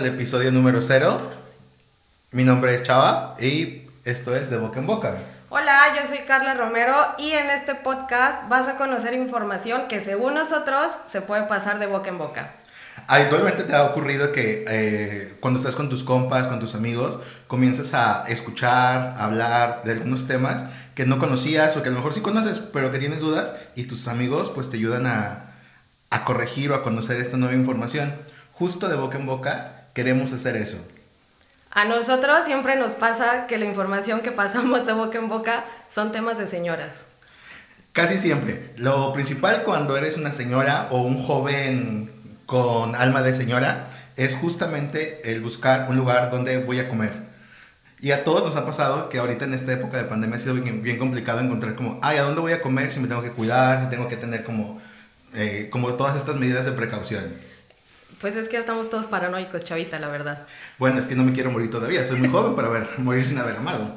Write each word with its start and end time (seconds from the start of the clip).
al 0.00 0.06
episodio 0.06 0.50
número 0.50 0.80
cero. 0.80 1.30
Mi 2.30 2.42
nombre 2.42 2.74
es 2.74 2.84
Chava 2.84 3.36
y 3.38 3.82
esto 4.02 4.34
es 4.34 4.48
De 4.48 4.56
Boca 4.56 4.78
en 4.78 4.86
Boca. 4.86 5.18
Hola, 5.50 5.94
yo 5.94 6.08
soy 6.08 6.20
Carla 6.26 6.54
Romero 6.54 6.94
y 7.18 7.32
en 7.32 7.50
este 7.50 7.74
podcast 7.74 8.48
vas 8.48 8.66
a 8.66 8.76
conocer 8.76 9.12
información 9.12 9.88
que 9.88 10.00
según 10.00 10.32
nosotros 10.32 10.90
se 11.06 11.20
puede 11.20 11.42
pasar 11.42 11.78
de 11.78 11.86
boca 11.86 12.08
en 12.08 12.16
boca. 12.16 12.54
Habitualmente 13.08 13.64
te 13.64 13.76
ha 13.76 13.84
ocurrido 13.84 14.32
que 14.32 14.64
eh, 14.68 15.36
cuando 15.40 15.58
estás 15.60 15.76
con 15.76 15.90
tus 15.90 16.02
compas, 16.02 16.46
con 16.46 16.60
tus 16.60 16.74
amigos, 16.74 17.18
comienzas 17.46 17.92
a 17.92 18.24
escuchar, 18.26 19.16
a 19.18 19.26
hablar 19.26 19.82
de 19.84 19.92
algunos 19.92 20.26
temas 20.26 20.64
que 20.94 21.04
no 21.04 21.18
conocías 21.18 21.76
o 21.76 21.82
que 21.82 21.90
a 21.90 21.92
lo 21.92 21.98
mejor 21.98 22.14
sí 22.14 22.22
conoces, 22.22 22.58
pero 22.58 22.90
que 22.90 22.98
tienes 22.98 23.20
dudas 23.20 23.54
y 23.74 23.84
tus 23.84 24.08
amigos 24.08 24.50
pues 24.54 24.70
te 24.70 24.78
ayudan 24.78 25.06
a, 25.06 25.56
a 26.08 26.24
corregir 26.24 26.72
o 26.72 26.74
a 26.74 26.82
conocer 26.82 27.20
esta 27.20 27.36
nueva 27.36 27.54
información. 27.54 28.14
Justo 28.54 28.88
de 28.88 28.96
boca 28.96 29.18
en 29.18 29.26
boca 29.26 29.79
queremos 29.94 30.32
hacer 30.32 30.56
eso. 30.56 30.78
A 31.70 31.84
nosotros 31.84 32.44
siempre 32.46 32.76
nos 32.76 32.92
pasa 32.92 33.46
que 33.46 33.56
la 33.56 33.64
información 33.64 34.20
que 34.22 34.32
pasamos 34.32 34.86
de 34.86 34.92
boca 34.92 35.18
en 35.18 35.28
boca 35.28 35.64
son 35.88 36.10
temas 36.10 36.38
de 36.38 36.46
señoras. 36.46 36.90
Casi 37.92 38.18
siempre. 38.18 38.72
Lo 38.76 39.12
principal 39.12 39.62
cuando 39.64 39.96
eres 39.96 40.16
una 40.16 40.32
señora 40.32 40.88
o 40.90 41.02
un 41.02 41.22
joven 41.22 42.10
con 42.46 42.94
alma 42.94 43.22
de 43.22 43.32
señora 43.32 43.88
es 44.16 44.34
justamente 44.34 45.32
el 45.32 45.40
buscar 45.40 45.88
un 45.88 45.96
lugar 45.96 46.30
donde 46.30 46.58
voy 46.58 46.78
a 46.80 46.88
comer. 46.88 47.30
Y 48.00 48.12
a 48.12 48.24
todos 48.24 48.42
nos 48.42 48.56
ha 48.56 48.64
pasado 48.64 49.08
que 49.08 49.18
ahorita 49.18 49.44
en 49.44 49.54
esta 49.54 49.72
época 49.72 49.98
de 49.98 50.04
pandemia 50.04 50.36
ha 50.36 50.40
sido 50.40 50.54
bien, 50.54 50.82
bien 50.82 50.98
complicado 50.98 51.40
encontrar 51.40 51.74
como, 51.74 51.98
ay, 52.02 52.16
¿a 52.18 52.22
dónde 52.22 52.40
voy 52.40 52.52
a 52.52 52.62
comer? 52.62 52.92
Si 52.92 52.98
me 52.98 53.08
tengo 53.08 53.22
que 53.22 53.30
cuidar, 53.30 53.82
si 53.82 53.90
tengo 53.90 54.08
que 54.08 54.16
tener 54.16 54.42
como, 54.42 54.80
eh, 55.34 55.68
como 55.70 55.94
todas 55.94 56.16
estas 56.16 56.36
medidas 56.36 56.64
de 56.64 56.72
precaución. 56.72 57.34
Pues 58.20 58.36
es 58.36 58.48
que 58.48 58.54
ya 58.54 58.58
estamos 58.60 58.90
todos 58.90 59.06
paranoicos, 59.06 59.64
chavita, 59.64 59.98
la 59.98 60.08
verdad. 60.08 60.46
Bueno, 60.78 60.98
es 60.98 61.06
que 61.06 61.14
no 61.14 61.24
me 61.24 61.32
quiero 61.32 61.50
morir 61.50 61.70
todavía, 61.70 62.04
soy 62.04 62.18
muy 62.18 62.28
joven 62.28 62.54
para 62.54 62.68
ver, 62.68 62.86
morir 62.98 63.26
sin 63.26 63.38
haber 63.38 63.56
amado. 63.56 63.96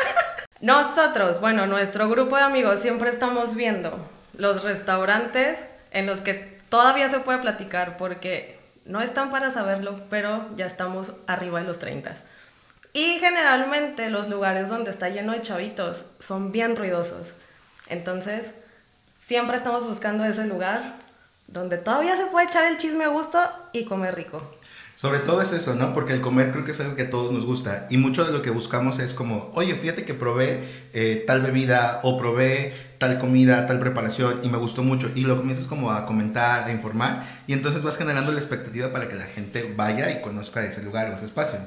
Nosotros, 0.60 1.40
bueno, 1.40 1.66
nuestro 1.66 2.08
grupo 2.08 2.36
de 2.36 2.42
amigos 2.42 2.80
siempre 2.80 3.10
estamos 3.10 3.56
viendo 3.56 4.08
los 4.34 4.62
restaurantes 4.62 5.58
en 5.90 6.06
los 6.06 6.20
que 6.20 6.56
todavía 6.68 7.08
se 7.08 7.18
puede 7.18 7.40
platicar 7.40 7.96
porque 7.96 8.58
no 8.84 9.00
están 9.00 9.30
para 9.30 9.50
saberlo, 9.50 10.00
pero 10.08 10.46
ya 10.56 10.66
estamos 10.66 11.12
arriba 11.26 11.60
de 11.60 11.66
los 11.66 11.80
30. 11.80 12.14
Y 12.92 13.18
generalmente 13.18 14.10
los 14.10 14.28
lugares 14.28 14.68
donde 14.68 14.92
está 14.92 15.08
lleno 15.08 15.32
de 15.32 15.42
chavitos 15.42 16.04
son 16.20 16.52
bien 16.52 16.76
ruidosos. 16.76 17.32
Entonces, 17.88 18.50
siempre 19.26 19.56
estamos 19.56 19.84
buscando 19.84 20.24
ese 20.24 20.46
lugar 20.46 20.94
donde 21.46 21.78
todavía 21.78 22.16
se 22.16 22.26
puede 22.26 22.46
echar 22.46 22.66
el 22.66 22.76
chisme 22.76 23.04
a 23.04 23.08
gusto 23.08 23.38
y 23.72 23.84
comer 23.84 24.14
rico. 24.14 24.42
Sobre 24.96 25.18
todo 25.18 25.42
es 25.42 25.52
eso, 25.52 25.74
¿no? 25.74 25.92
Porque 25.92 26.14
el 26.14 26.22
comer 26.22 26.52
creo 26.52 26.64
que 26.64 26.70
es 26.70 26.80
algo 26.80 26.96
que 26.96 27.02
a 27.02 27.10
todos 27.10 27.30
nos 27.30 27.44
gusta. 27.44 27.86
Y 27.90 27.98
mucho 27.98 28.24
de 28.24 28.32
lo 28.32 28.40
que 28.40 28.48
buscamos 28.48 28.98
es 28.98 29.12
como, 29.12 29.50
oye, 29.52 29.74
fíjate 29.74 30.06
que 30.06 30.14
probé 30.14 30.64
eh, 30.94 31.22
tal 31.26 31.42
bebida 31.42 32.00
o 32.02 32.16
probé 32.16 32.72
tal 32.96 33.18
comida, 33.18 33.66
tal 33.66 33.78
preparación 33.78 34.40
y 34.42 34.48
me 34.48 34.56
gustó 34.56 34.82
mucho. 34.82 35.10
Y 35.14 35.24
lo 35.24 35.36
comienzas 35.36 35.66
como 35.66 35.92
a 35.92 36.06
comentar, 36.06 36.64
a 36.64 36.70
informar. 36.70 37.24
Y 37.46 37.52
entonces 37.52 37.82
vas 37.82 37.98
generando 37.98 38.32
la 38.32 38.38
expectativa 38.38 38.90
para 38.90 39.06
que 39.06 39.16
la 39.16 39.26
gente 39.26 39.70
vaya 39.76 40.10
y 40.10 40.22
conozca 40.22 40.64
ese 40.64 40.82
lugar 40.82 41.10
o 41.10 41.16
ese 41.16 41.26
espacio. 41.26 41.58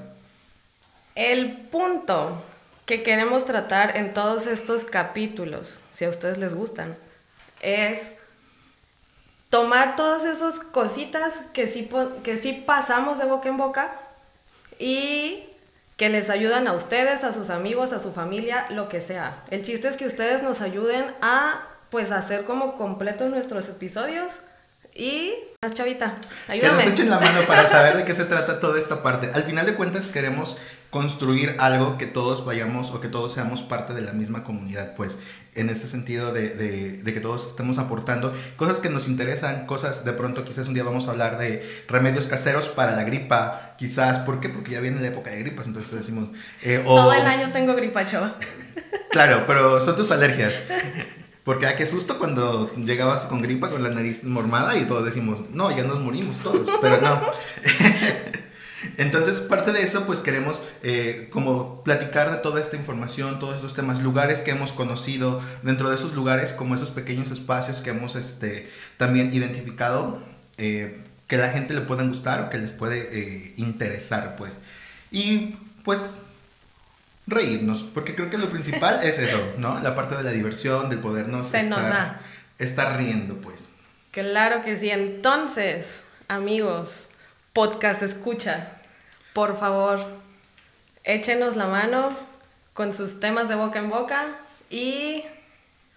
El 1.14 1.52
punto 1.68 2.44
que 2.88 3.04
queremos 3.04 3.46
tratar 3.46 3.96
en 3.96 4.16
todos 4.16 4.48
estos 4.48 4.86
capítulos, 4.86 5.76
si 5.94 6.06
a 6.06 6.10
ustedes 6.10 6.40
les 6.40 6.56
gustan, 6.56 6.98
es 7.62 8.14
tomar 9.50 9.96
todas 9.96 10.26
esas 10.26 10.60
cositas 10.60 11.34
que 11.54 11.68
sí, 11.68 11.90
que 12.24 12.38
sí 12.38 12.64
pasamos 12.66 13.18
de 13.18 13.26
boca 13.26 13.50
en 13.50 13.58
boca 13.58 14.00
y 14.78 15.44
que 15.98 16.10
les 16.10 16.30
ayudan 16.30 16.68
a 16.68 16.74
ustedes, 16.74 17.24
a 17.24 17.34
sus 17.34 17.50
amigos, 17.50 17.92
a 17.92 18.00
su 18.00 18.14
familia, 18.14 18.68
lo 18.70 18.88
que 18.88 19.02
sea. 19.02 19.44
El 19.50 19.64
chiste 19.64 19.90
es 19.90 19.98
que 19.98 20.06
ustedes 20.06 20.44
nos 20.44 20.62
ayuden 20.62 21.14
a 21.22 21.68
pues 21.90 22.12
hacer 22.12 22.46
como 22.46 22.78
completos 22.78 23.30
nuestros 23.30 23.68
episodios 23.68 24.42
y 24.96 25.34
más 25.62 25.74
chavita, 25.74 26.18
ayúdame. 26.48 26.78
Que 26.78 26.86
nos 26.86 26.94
echen 26.94 27.10
la 27.10 27.20
mano 27.20 27.42
para 27.48 27.68
saber 27.68 27.98
de 27.98 28.06
qué 28.06 28.16
se 28.16 28.26
trata 28.26 28.60
toda 28.60 28.80
esta 28.80 29.04
parte. 29.04 29.30
Al 29.34 29.44
final 29.44 29.66
de 29.66 29.76
cuentas 29.76 30.08
queremos 30.08 30.58
construir 30.90 31.56
algo 31.60 31.98
que 31.98 32.08
todos 32.08 32.46
vayamos 32.46 32.90
o 32.92 33.00
que 33.00 33.08
todos 33.08 33.34
seamos 33.34 33.62
parte 33.62 33.94
de 33.94 34.02
la 34.02 34.12
misma 34.12 34.44
comunidad, 34.44 34.96
pues 34.96 35.20
en 35.54 35.70
ese 35.70 35.88
sentido 35.88 36.34
de, 36.34 36.50
de, 36.50 37.14
que 37.14 37.20
todos 37.20 37.46
estemos 37.46 37.78
aportando 37.78 38.34
cosas 38.56 38.80
que 38.80 38.90
nos 38.90 39.08
interesan, 39.08 39.66
cosas 39.68 40.04
de 40.04 40.14
pronto 40.14 40.46
quizás 40.46 40.68
un 40.68 40.74
día 40.74 40.84
vamos 40.84 41.08
a 41.08 41.12
hablar 41.12 41.38
de 41.38 41.84
remedios 41.88 42.26
caseros 42.26 42.70
para 42.70 42.96
la 42.96 43.04
gripa, 43.04 43.76
quizás, 43.78 44.20
¿por 44.20 44.40
qué? 44.40 44.50
Porque 44.50 44.72
ya 44.72 44.80
viene 44.80 45.02
la 45.02 45.08
época 45.08 45.30
de 45.30 45.40
gripas, 45.40 45.68
entonces 45.68 45.92
decimos... 45.92 46.30
Eh, 46.64 46.82
Todo 46.84 47.14
el 47.14 47.26
año 47.26 47.52
tengo 47.52 47.76
gripa, 47.76 48.06
chava. 48.06 48.36
Claro, 49.12 49.44
pero 49.46 49.82
son 49.82 49.96
tus 49.96 50.10
alergias. 50.12 50.54
Porque 51.44 51.66
a 51.66 51.70
ah, 51.70 51.76
qué 51.76 51.86
susto 51.86 52.20
cuando 52.20 52.74
llegabas 52.76 53.22
con 53.26 53.42
gripa, 53.42 53.70
con 53.70 53.82
la 53.82 53.90
nariz 53.90 54.24
mormada 54.24 54.78
y 54.78 54.86
todos 54.86 55.06
decimos, 55.06 55.44
no, 55.52 55.76
ya 55.76 55.84
nos 55.84 56.00
morimos 56.00 56.40
todos, 56.40 56.68
pero 56.82 57.02
no. 57.02 57.22
Entonces, 58.98 59.40
parte 59.40 59.72
de 59.72 59.84
eso, 59.84 60.06
pues 60.06 60.20
queremos 60.20 60.62
eh, 60.84 61.30
como 61.32 61.84
platicar 61.84 62.32
de 62.32 62.38
toda 62.38 62.62
esta 62.62 62.76
información, 62.76 63.40
todos 63.40 63.56
estos 63.56 63.74
temas, 63.74 64.02
lugares 64.02 64.42
que 64.42 64.52
hemos 64.52 64.72
conocido, 64.74 65.42
dentro 65.64 65.90
de 65.90 65.96
esos 65.96 66.14
lugares, 66.14 66.52
como 66.52 66.76
esos 66.76 66.92
pequeños 66.92 67.32
espacios 67.32 67.80
que 67.80 67.92
hemos 67.92 68.16
este, 68.16 68.70
también 68.98 69.34
identificado, 69.34 70.22
eh, 70.58 71.02
que 71.28 71.38
la 71.38 71.50
gente 71.50 71.74
le 71.74 71.82
puedan 71.82 72.10
gustar 72.10 72.42
o 72.42 72.50
que 72.50 72.58
les 72.58 72.74
puede 72.74 73.10
eh, 73.12 73.54
interesar, 73.58 74.36
pues. 74.36 74.54
Y 75.12 75.56
pues 75.84 76.18
reírnos, 77.30 77.84
porque 77.94 78.16
creo 78.16 78.30
que 78.30 78.38
lo 78.38 78.50
principal 78.50 79.02
es 79.04 79.20
eso, 79.20 79.54
¿no? 79.58 79.80
La 79.80 79.96
parte 79.96 80.16
de 80.16 80.24
la 80.24 80.32
diversión, 80.32 80.90
del 80.90 81.00
podernos 81.00 81.54
estar, 81.54 82.22
estar 82.58 82.98
riendo, 82.98 83.36
pues. 83.38 83.68
Claro 84.12 84.64
que 84.64 84.78
sí. 84.78 84.90
Entonces, 84.90 86.02
amigos, 86.28 87.08
podcast 87.54 88.02
escucha, 88.02 88.74
por 89.34 89.60
favor, 89.60 90.00
échenos 91.04 91.56
la 91.56 91.68
mano 91.68 92.18
con 92.74 92.94
sus 92.94 93.20
temas 93.20 93.50
de 93.50 93.56
boca 93.56 93.80
en 93.80 93.90
boca 93.90 94.28
y 94.70 95.24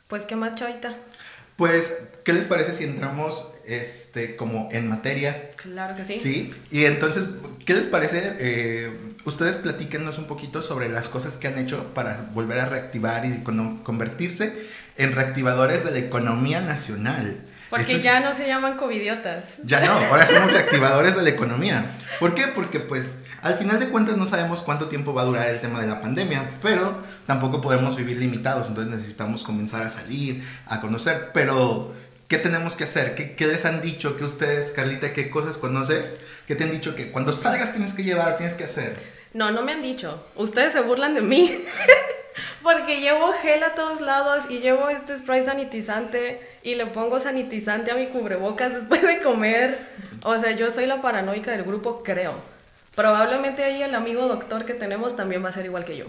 pues 0.08 0.24
qué 0.24 0.36
más 0.36 0.54
chavita. 0.56 0.94
Pues, 1.56 2.08
¿qué 2.24 2.32
les 2.32 2.46
parece 2.46 2.72
si 2.72 2.84
entramos 2.84 3.48
este 3.66 4.36
como 4.36 4.68
en 4.72 4.88
materia? 4.88 5.50
Claro 5.56 5.94
que 5.94 6.04
sí. 6.04 6.18
Sí, 6.18 6.54
y 6.70 6.84
entonces, 6.84 7.28
¿qué 7.64 7.74
les 7.74 7.86
parece? 7.86 8.36
Eh, 8.38 9.11
ustedes 9.24 9.56
platíquenos 9.56 10.18
un 10.18 10.26
poquito 10.26 10.62
sobre 10.62 10.88
las 10.88 11.08
cosas 11.08 11.36
que 11.36 11.48
han 11.48 11.58
hecho 11.58 11.92
para 11.94 12.28
volver 12.32 12.58
a 12.60 12.66
reactivar 12.66 13.24
y 13.24 13.42
convertirse 13.42 14.66
en 14.96 15.12
reactivadores 15.14 15.84
de 15.84 15.90
la 15.90 15.98
economía 15.98 16.60
nacional. 16.60 17.40
Porque 17.70 18.00
ya 18.00 18.20
no 18.20 18.34
se 18.34 18.46
llaman 18.46 18.76
covidiotas. 18.76 19.44
Ya 19.64 19.80
no, 19.80 19.92
ahora 19.92 20.26
somos 20.26 20.52
reactivadores 20.52 21.16
de 21.16 21.22
la 21.22 21.30
economía. 21.30 21.96
¿Por 22.20 22.34
qué? 22.34 22.48
Porque 22.48 22.80
pues 22.80 23.22
al 23.42 23.54
final 23.54 23.80
de 23.80 23.88
cuentas 23.88 24.16
no 24.16 24.26
sabemos 24.26 24.60
cuánto 24.60 24.88
tiempo 24.88 25.14
va 25.14 25.22
a 25.22 25.24
durar 25.24 25.48
el 25.48 25.60
tema 25.60 25.80
de 25.80 25.88
la 25.88 26.00
pandemia, 26.00 26.50
pero 26.62 27.02
tampoco 27.26 27.60
podemos 27.60 27.96
vivir 27.96 28.18
limitados, 28.18 28.68
entonces 28.68 28.94
necesitamos 28.94 29.42
comenzar 29.42 29.82
a 29.82 29.90
salir, 29.90 30.44
a 30.66 30.80
conocer, 30.80 31.30
pero 31.34 31.92
¿qué 32.32 32.38
tenemos 32.38 32.76
que 32.76 32.84
hacer? 32.84 33.14
¿Qué, 33.14 33.34
qué 33.34 33.46
les 33.46 33.66
han 33.66 33.82
dicho? 33.82 34.16
que 34.16 34.24
ustedes, 34.24 34.70
Carlita, 34.70 35.12
qué 35.12 35.28
cosas 35.28 35.58
conoces? 35.58 36.16
¿Qué 36.46 36.56
te 36.56 36.64
han 36.64 36.70
dicho 36.70 36.96
que 36.96 37.10
cuando 37.10 37.30
salgas 37.30 37.72
tienes 37.72 37.92
que 37.92 38.04
llevar, 38.04 38.38
tienes 38.38 38.54
que 38.54 38.64
hacer? 38.64 38.94
No, 39.34 39.50
no 39.50 39.60
me 39.60 39.72
han 39.72 39.82
dicho. 39.82 40.24
Ustedes 40.34 40.72
se 40.72 40.80
burlan 40.80 41.14
de 41.14 41.20
mí. 41.20 41.62
Porque 42.62 43.00
llevo 43.00 43.34
gel 43.34 43.62
a 43.62 43.74
todos 43.74 44.00
lados 44.00 44.44
y 44.48 44.60
llevo 44.60 44.88
este 44.88 45.18
spray 45.18 45.44
sanitizante 45.44 46.40
y 46.62 46.74
le 46.74 46.86
pongo 46.86 47.20
sanitizante 47.20 47.90
a 47.90 47.96
mi 47.96 48.06
cubrebocas 48.06 48.72
después 48.72 49.02
de 49.02 49.20
comer. 49.20 49.76
O 50.24 50.38
sea, 50.38 50.52
yo 50.52 50.70
soy 50.70 50.86
la 50.86 51.02
paranoica 51.02 51.50
del 51.50 51.64
grupo, 51.64 52.02
creo. 52.02 52.36
Probablemente 52.94 53.64
ahí 53.64 53.82
el 53.82 53.94
amigo 53.94 54.28
doctor 54.28 54.66
que 54.66 54.74
tenemos 54.74 55.16
también 55.16 55.42
va 55.42 55.48
a 55.48 55.52
ser 55.52 55.64
igual 55.64 55.86
que 55.86 55.96
yo. 55.96 56.04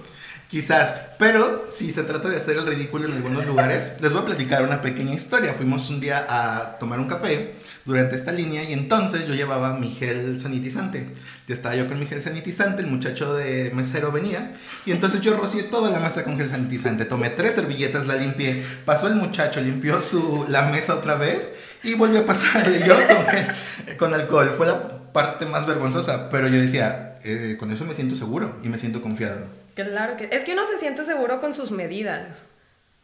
Quizás, 0.49 0.93
pero 1.17 1.67
si 1.71 1.93
se 1.93 2.03
trata 2.03 2.27
de 2.27 2.35
hacer 2.35 2.57
el 2.57 2.67
ridículo 2.67 3.05
en 3.05 3.13
algunos 3.13 3.45
lugares, 3.45 3.95
les 4.01 4.11
voy 4.11 4.21
a 4.21 4.25
platicar 4.25 4.63
una 4.63 4.81
pequeña 4.81 5.13
historia. 5.13 5.53
Fuimos 5.53 5.89
un 5.89 6.01
día 6.01 6.25
a 6.27 6.77
tomar 6.79 6.99
un 6.99 7.07
café 7.07 7.53
durante 7.85 8.17
esta 8.17 8.33
línea 8.33 8.63
y 8.63 8.73
entonces 8.73 9.25
yo 9.25 9.33
llevaba 9.33 9.79
mi 9.79 9.91
gel 9.91 10.41
sanitizante. 10.41 11.07
Ya 11.47 11.55
estaba 11.55 11.73
yo 11.75 11.87
con 11.87 11.99
mi 11.99 12.05
gel 12.05 12.21
sanitizante, 12.21 12.81
el 12.81 12.87
muchacho 12.87 13.33
de 13.33 13.71
mesero 13.73 14.11
venía 14.11 14.51
y 14.85 14.91
entonces 14.91 15.21
yo 15.21 15.37
rocié 15.37 15.63
toda 15.63 15.89
la 15.89 15.99
mesa 15.99 16.25
con 16.25 16.37
gel 16.37 16.49
sanitizante. 16.49 17.05
Tomé 17.05 17.29
tres 17.29 17.55
servilletas, 17.55 18.07
la 18.07 18.15
limpié, 18.15 18.65
pasó 18.83 19.07
el 19.07 19.15
muchacho, 19.15 19.61
limpió 19.61 20.01
su, 20.01 20.45
la 20.49 20.63
mesa 20.63 20.95
otra 20.95 21.15
vez 21.15 21.49
y 21.81 21.93
volvió 21.95 22.19
a 22.19 22.25
pasarle 22.25 22.85
yo 22.85 22.95
con, 22.95 23.97
con 23.97 24.13
alcohol. 24.13 24.53
Fue 24.57 24.67
la 24.67 24.92
parte 25.13 25.45
más 25.45 25.65
vergonzosa, 25.65 26.29
pero 26.29 26.47
yo 26.47 26.59
decía, 26.59 27.15
eh, 27.23 27.55
con 27.59 27.71
eso 27.71 27.85
me 27.85 27.93
siento 27.93 28.15
seguro 28.15 28.57
y 28.63 28.69
me 28.69 28.77
siento 28.77 29.01
confiado. 29.01 29.45
Claro 29.75 30.17
que 30.17 30.29
es 30.31 30.43
que 30.43 30.53
uno 30.53 30.63
se 30.67 30.79
siente 30.79 31.05
seguro 31.05 31.39
con 31.39 31.55
sus 31.55 31.71
medidas. 31.71 32.43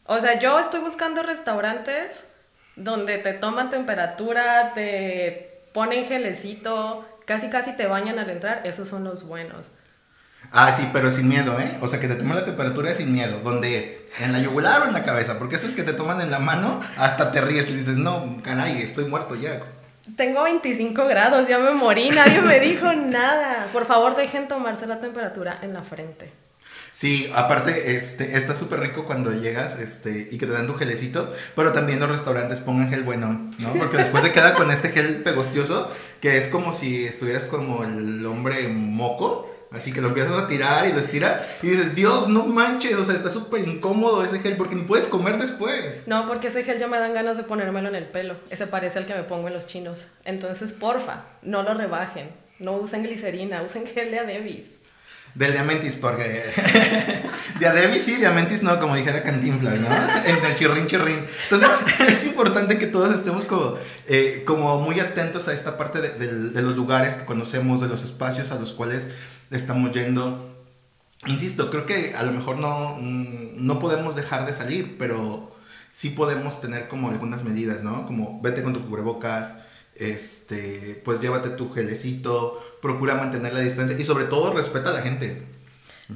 O 0.06 0.19
sea, 0.19 0.39
yo 0.39 0.59
estoy 0.59 0.81
buscando 0.81 1.23
restaurantes 1.23 2.25
donde 2.75 3.17
te 3.17 3.33
toman 3.33 3.69
temperatura, 3.69 4.73
te 4.73 5.61
ponen 5.73 6.06
gelecito, 6.06 7.06
casi 7.25 7.50
casi 7.50 7.73
te 7.73 7.88
bañan 7.88 8.19
al 8.19 8.29
entrar, 8.29 8.62
esos 8.65 8.89
son 8.89 9.03
los 9.03 9.23
buenos. 9.23 9.67
Ah, 10.51 10.73
sí, 10.73 10.89
pero 10.91 11.12
sin 11.12 11.27
miedo, 11.27 11.59
¿eh? 11.59 11.77
O 11.81 11.88
sea, 11.88 12.00
que 12.00 12.07
te 12.07 12.15
toman 12.15 12.38
la 12.38 12.45
temperatura 12.45 12.95
sin 12.95 13.12
miedo. 13.12 13.39
¿Dónde 13.44 13.77
es? 13.77 13.97
¿En 14.19 14.31
la 14.31 14.39
yugular 14.39 14.81
o 14.81 14.85
en 14.85 14.94
la 14.94 15.03
cabeza? 15.03 15.38
Porque 15.38 15.57
esos 15.57 15.71
que 15.71 15.83
te 15.83 15.94
toman 15.94 16.21
en 16.21 16.31
la 16.31 16.39
mano, 16.39 16.81
hasta 16.97 17.31
te 17.31 17.41
ríes 17.41 17.69
y 17.69 17.75
dices, 17.75 17.97
no, 17.97 18.41
caray, 18.44 18.81
estoy 18.81 19.05
muerto 19.05 19.35
ya. 19.35 19.62
Tengo 20.15 20.44
25 20.44 21.06
grados, 21.06 21.47
ya 21.47 21.59
me 21.59 21.71
morí, 21.71 22.09
nadie 22.09 22.41
me 22.41 22.59
dijo 22.69 22.94
nada. 22.94 23.67
Por 23.71 23.85
favor, 23.85 24.15
dejen 24.15 24.47
tomarse 24.47 24.88
la 24.88 25.00
temperatura 25.00 25.59
en 25.61 25.73
la 25.73 25.83
frente. 25.83 26.31
Sí, 26.91 27.31
aparte, 27.33 27.95
este, 27.95 28.35
está 28.35 28.56
súper 28.56 28.81
rico 28.81 29.06
cuando 29.06 29.31
llegas 29.31 29.79
este, 29.79 30.27
y 30.31 30.38
que 30.38 30.45
te 30.45 30.51
dan 30.51 30.67
tu 30.67 30.73
gelecito, 30.73 31.33
pero 31.56 31.71
también 31.71 32.00
los 32.00 32.09
restaurantes 32.09 32.59
pongan 32.59 32.89
gel 32.89 33.03
bueno, 33.03 33.50
¿no? 33.57 33.73
Porque 33.73 33.97
después 33.97 34.23
se 34.23 34.33
queda 34.33 34.53
con 34.53 34.69
este 34.69 34.89
gel 34.89 35.23
pegostioso, 35.23 35.89
que 36.19 36.38
es 36.38 36.47
como 36.47 36.73
si 36.73 37.05
estuvieras 37.05 37.45
como 37.45 37.83
el 37.83 38.25
hombre 38.25 38.67
moco, 38.67 39.50
Así 39.71 39.94
que 39.94 40.01
lo 40.01 40.07
empiezas 40.07 40.38
a 40.38 40.48
tirar 40.48 40.88
y 40.88 40.94
lo 40.94 41.00
estiras 41.00 41.45
y 41.62 41.68
dices, 41.68 41.94
Dios, 41.94 42.27
no 42.27 42.45
manches, 42.45 42.95
o 42.95 43.06
sea, 43.06 43.16
está 43.16 43.30
súper 43.30 43.68
incómodo 43.68 44.24
ese 44.24 44.39
gel 44.39 44.57
porque 44.57 44.75
ni 44.75 44.81
puedes 44.83 45.07
comer 45.07 45.38
después. 45.38 46.07
No, 46.07 46.27
porque 46.27 46.48
ese 46.48 46.63
gel 46.63 46.80
ya 46.80 46.88
me 46.88 46.98
dan 46.98 47.13
ganas 47.13 47.38
de 47.38 47.44
ponérmelo 47.44 47.89
en 47.89 47.95
el 47.95 48.06
pelo. 48.06 48.36
Ese 48.50 48.66
parece 48.66 48.98
al 48.98 49.06
que 49.06 49.13
me 49.13 49.24
pongo 49.24 49.48
en 49.48 49.54
los 49.54 49.68
chinos. 49.68 50.07
Entonces, 50.25 50.71
porfa, 50.71 51.25
no 51.44 51.62
lo 51.62 51.75
rebajen. 51.75 52.31
No 52.57 52.74
usen 52.74 53.04
glicerina, 53.04 53.62
usen 53.62 53.86
gel 53.86 54.12
de 54.12 54.19
Adebis. 54.19 54.66
Del 55.35 55.53
Diamantis, 55.53 55.95
porque. 55.95 56.43
de 57.59 57.67
Adebis 57.67 58.03
sí, 58.03 58.15
Diamantis 58.15 58.63
no, 58.63 58.79
como 58.79 58.95
dijera 58.95 59.23
Cantinflas, 59.23 59.79
¿no? 59.79 59.87
En 60.25 60.43
el 60.43 60.55
chirrin 60.55 60.87
chirrin. 60.87 61.25
Entonces, 61.43 61.69
es 62.07 62.25
importante 62.25 62.77
que 62.77 62.87
todos 62.87 63.13
estemos 63.13 63.45
como, 63.45 63.75
eh, 64.07 64.43
como 64.45 64.79
muy 64.79 64.99
atentos 64.99 65.47
a 65.47 65.53
esta 65.53 65.77
parte 65.77 66.01
de, 66.01 66.09
de 66.49 66.61
los 66.61 66.75
lugares 66.75 67.13
que 67.13 67.25
conocemos, 67.25 67.79
de 67.81 67.87
los 67.87 68.03
espacios 68.03 68.51
a 68.51 68.55
los 68.55 68.71
cuales 68.73 69.11
estamos 69.51 69.91
yendo. 69.91 70.49
Insisto, 71.27 71.69
creo 71.69 71.85
que 71.85 72.15
a 72.15 72.23
lo 72.23 72.31
mejor 72.31 72.59
no, 72.59 72.97
mm, 72.99 73.65
no 73.65 73.79
podemos 73.79 74.15
dejar 74.15 74.45
de 74.45 74.53
salir, 74.53 74.97
pero 74.97 75.51
sí 75.91 76.11
podemos 76.11 76.61
tener 76.61 76.87
como 76.87 77.09
algunas 77.09 77.43
medidas, 77.43 77.83
¿no? 77.83 78.05
Como 78.05 78.41
vete 78.41 78.63
con 78.63 78.73
tu 78.73 78.85
cubrebocas, 78.85 79.53
este, 80.00 81.01
pues 81.04 81.19
llévate 81.22 81.50
tu 81.50 81.72
gelecito, 81.72 82.62
procura 82.81 83.16
mantener 83.16 83.54
la 83.54 83.60
distancia 83.60 83.98
y 83.98 84.04
sobre 84.04 84.25
todo 84.25 84.54
respeta 84.54 84.90
a 84.90 84.94
la 84.94 85.01
gente. 85.01 85.44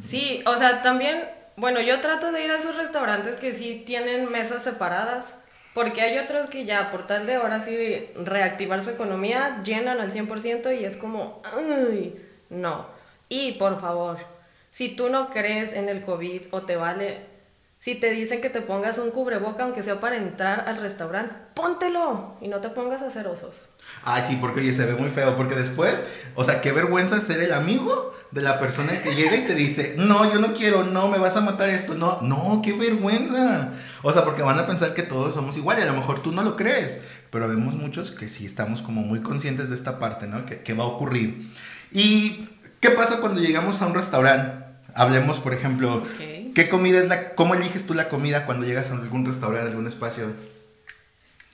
Sí, 0.02 0.44
o 0.46 0.58
sea, 0.58 0.82
también, 0.82 1.24
bueno, 1.56 1.80
yo 1.82 2.00
trato 2.02 2.32
de 2.32 2.44
ir 2.44 2.52
a 2.52 2.58
esos 2.58 2.76
restaurantes 2.76 3.36
que 3.36 3.54
sí 3.54 3.84
tienen 3.86 4.32
mesas 4.32 4.64
separadas, 4.64 5.36
porque 5.74 6.02
hay 6.02 6.18
otros 6.18 6.50
que 6.50 6.66
ya 6.66 6.92
por 6.92 7.08
tal 7.08 7.26
de 7.26 7.36
ahora 7.36 7.60
sí 7.60 8.08
reactivar 8.16 8.84
su 8.84 8.90
economía 8.90 9.62
llenan 9.64 10.00
al 10.00 10.12
100% 10.12 10.80
y 10.80 10.86
es 10.86 10.98
como, 10.98 11.42
ay, 11.56 12.16
no. 12.50 12.88
Y 13.30 13.54
por 13.54 13.82
favor, 13.82 14.18
si 14.72 14.90
tú 14.90 15.10
no 15.10 15.30
crees 15.30 15.74
en 15.74 15.90
el 15.90 16.04
COVID 16.04 16.44
o 16.52 16.64
te 16.64 16.76
vale, 16.76 17.33
si 17.84 17.96
te 17.96 18.12
dicen 18.12 18.40
que 18.40 18.50
te 18.50 18.62
pongas 18.62 18.98
un 18.98 19.12
cubreboca, 19.12 19.64
aunque 19.64 19.84
sea 19.84 20.00
para 20.00 20.16
entrar 20.16 20.64
al 20.70 20.78
restaurante, 20.78 21.36
póntelo 21.54 22.38
y 22.40 22.48
no 22.48 22.62
te 22.62 22.70
pongas 22.70 23.02
a 23.02 23.08
hacer 23.08 23.28
osos. 23.28 23.54
Ay, 24.06 24.24
sí, 24.26 24.38
porque 24.40 24.62
oye, 24.62 24.72
se 24.72 24.86
ve 24.86 24.94
muy 24.94 25.10
feo, 25.10 25.36
porque 25.36 25.54
después, 25.54 26.02
o 26.36 26.46
sea, 26.46 26.62
qué 26.62 26.72
vergüenza 26.72 27.20
ser 27.20 27.42
el 27.42 27.52
amigo 27.52 28.14
de 28.32 28.42
la 28.42 28.58
persona 28.58 29.02
que 29.02 29.16
llega 29.16 29.36
y 29.36 29.46
te 29.46 29.54
dice, 29.54 29.96
no, 29.98 30.32
yo 30.32 30.40
no 30.40 30.54
quiero, 30.54 30.86
no, 30.86 31.10
me 31.10 31.18
vas 31.18 31.36
a 31.36 31.42
matar 31.42 31.68
esto, 31.68 31.94
no, 31.94 32.22
no, 32.22 32.62
qué 32.64 32.72
vergüenza. 32.72 33.74
O 34.02 34.14
sea, 34.14 34.24
porque 34.24 34.44
van 34.44 34.60
a 34.60 34.66
pensar 34.66 34.94
que 34.94 35.04
todos 35.04 35.34
somos 35.34 35.58
iguales, 35.58 35.84
a 35.84 35.88
lo 35.88 35.98
mejor 35.98 36.22
tú 36.22 36.32
no 36.32 36.42
lo 36.42 36.56
crees, 36.56 37.02
pero 37.32 37.50
vemos 37.50 37.74
muchos 37.74 38.12
que 38.12 38.30
sí 38.30 38.46
estamos 38.46 38.82
como 38.82 39.02
muy 39.02 39.22
conscientes 39.22 39.68
de 39.68 39.76
esta 39.76 40.00
parte, 40.00 40.26
¿no? 40.26 40.46
Que, 40.46 40.62
que 40.62 40.74
va 40.74 40.86
a 40.86 40.88
ocurrir. 40.88 41.52
Y 41.92 42.48
¿Qué 42.84 42.90
pasa 42.90 43.22
cuando 43.22 43.40
llegamos 43.40 43.82
a 43.82 43.88
un 43.88 43.94
restaurante? 43.94 44.66
Hablemos, 44.94 45.40
por 45.40 45.54
ejemplo, 45.54 46.04
¿qué 46.54 46.70
comida 46.70 47.00
es 47.00 47.08
la, 47.08 47.36
cómo 47.36 47.56
eliges 47.56 47.86
tú 47.86 47.94
la 47.94 48.10
comida 48.10 48.46
cuando 48.46 48.66
llegas 48.66 48.92
a 48.92 48.96
algún 48.96 49.26
restaurante, 49.26 49.70
algún 49.70 49.88
espacio? 49.88 50.34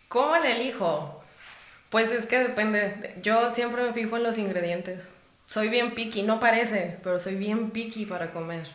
¿Cómo 0.08 0.36
la 0.38 0.50
elijo? 0.50 1.24
Pues 1.90 2.12
es 2.12 2.26
que 2.26 2.40
depende. 2.40 3.16
Yo 3.22 3.54
siempre 3.54 3.84
me 3.84 3.94
fijo 3.94 4.18
en 4.18 4.24
los 4.24 4.38
ingredientes. 4.38 5.02
Soy 5.46 5.70
bien 5.70 5.96
picky, 5.96 6.24
no 6.24 6.40
parece, 6.40 6.98
pero 7.04 7.20
soy 7.20 7.36
bien 7.36 7.72
picky 7.72 8.06
para 8.06 8.32
comer. 8.32 8.68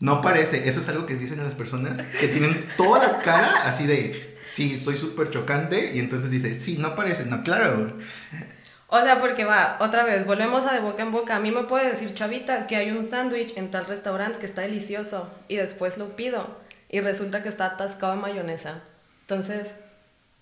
No 0.00 0.22
parece, 0.22 0.68
eso 0.68 0.80
es 0.80 0.88
algo 0.88 1.04
que 1.04 1.14
dicen 1.14 1.44
las 1.44 1.54
personas 1.54 1.98
que 2.18 2.28
tienen 2.28 2.66
toda 2.78 3.06
la 3.06 3.18
cara 3.18 3.68
así 3.68 3.86
de, 3.86 4.38
sí, 4.42 4.78
soy 4.78 4.96
súper 4.96 5.30
chocante, 5.30 5.92
y 5.94 5.98
entonces 5.98 6.30
dice, 6.30 6.58
sí, 6.58 6.78
no 6.78 6.96
parece, 6.96 7.26
no, 7.26 7.42
claro. 7.42 7.98
O 8.92 9.00
sea, 9.02 9.20
porque 9.20 9.44
va, 9.44 9.76
otra 9.78 10.02
vez, 10.02 10.26
volvemos 10.26 10.66
a 10.66 10.72
de 10.72 10.80
boca 10.80 11.02
en 11.02 11.12
boca. 11.12 11.36
A 11.36 11.40
mí 11.40 11.52
me 11.52 11.62
puede 11.62 11.90
decir, 11.90 12.12
chavita, 12.14 12.66
que 12.66 12.74
hay 12.74 12.90
un 12.90 13.04
sándwich 13.04 13.56
en 13.56 13.70
tal 13.70 13.86
restaurante 13.86 14.38
que 14.38 14.46
está 14.46 14.62
delicioso 14.62 15.30
y 15.46 15.56
después 15.56 15.96
lo 15.96 16.16
pido 16.16 16.56
y 16.88 17.00
resulta 17.00 17.42
que 17.42 17.48
está 17.48 17.66
atascado 17.66 18.14
de 18.14 18.20
mayonesa. 18.20 18.80
Entonces, 19.22 19.68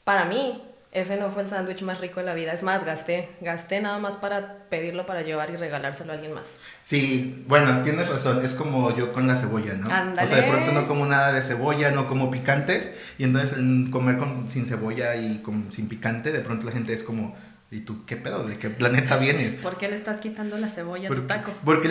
para 0.04 0.24
mí, 0.24 0.62
ese 0.92 1.18
no 1.18 1.30
fue 1.30 1.42
el 1.42 1.50
sándwich 1.50 1.82
más 1.82 2.00
rico 2.00 2.20
de 2.20 2.26
la 2.26 2.32
vida. 2.32 2.52
Es 2.52 2.62
más, 2.62 2.86
gasté, 2.86 3.28
gasté 3.42 3.82
nada 3.82 3.98
más 3.98 4.14
para 4.14 4.64
pedirlo 4.70 5.04
para 5.04 5.20
llevar 5.20 5.50
y 5.50 5.56
regalárselo 5.56 6.12
a 6.12 6.14
alguien 6.14 6.32
más. 6.32 6.46
Sí, 6.82 7.44
bueno, 7.46 7.82
tienes 7.82 8.08
razón, 8.08 8.42
es 8.42 8.54
como 8.54 8.96
yo 8.96 9.12
con 9.12 9.26
la 9.26 9.36
cebolla, 9.36 9.74
¿no? 9.74 9.88
O 9.88 10.26
sea, 10.26 10.38
de 10.38 10.44
pronto 10.44 10.72
no 10.72 10.86
como 10.86 11.04
nada 11.04 11.34
de 11.34 11.42
cebolla, 11.42 11.90
no 11.90 12.08
como 12.08 12.30
picantes, 12.30 12.90
y 13.18 13.24
entonces 13.24 13.58
comer 13.90 14.16
con, 14.16 14.48
sin 14.48 14.66
cebolla 14.66 15.16
y 15.16 15.42
con, 15.42 15.70
sin 15.70 15.88
picante, 15.88 16.32
de 16.32 16.40
pronto 16.40 16.64
la 16.64 16.72
gente 16.72 16.94
es 16.94 17.02
como 17.02 17.36
¿Y 17.70 17.80
tú 17.80 18.06
qué 18.06 18.16
pedo? 18.16 18.44
¿De 18.44 18.58
qué 18.58 18.70
planeta 18.70 19.18
vienes? 19.18 19.56
¿Por 19.56 19.76
qué 19.76 19.88
le 19.88 19.96
estás 19.96 20.20
quitando 20.20 20.56
la 20.56 20.68
cebolla 20.68 21.10
a 21.10 21.14
tu 21.14 21.22
taco? 21.26 21.52
¿por 21.64 21.82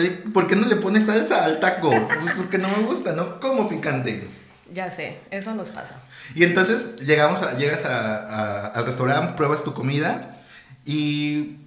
qué, 0.47 0.55
no 0.55 0.65
le 0.65 0.75
pones 0.77 1.05
salsa 1.05 1.45
al 1.45 1.59
taco? 1.59 1.89
Pues 1.89 2.35
porque 2.35 2.57
no 2.57 2.67
me 2.69 2.83
gusta, 2.83 3.13
no 3.13 3.39
como 3.39 3.69
picante. 3.69 4.27
Ya 4.73 4.89
sé, 4.89 5.19
eso 5.29 5.53
nos 5.53 5.69
pasa. 5.69 6.01
Y 6.33 6.43
entonces 6.43 6.95
llegamos 7.05 7.43
a, 7.43 7.57
llegas 7.57 7.85
al 7.85 8.85
restaurante, 8.85 9.33
pruebas 9.37 9.63
tu 9.63 9.73
comida 9.75 10.37
y 10.83 11.57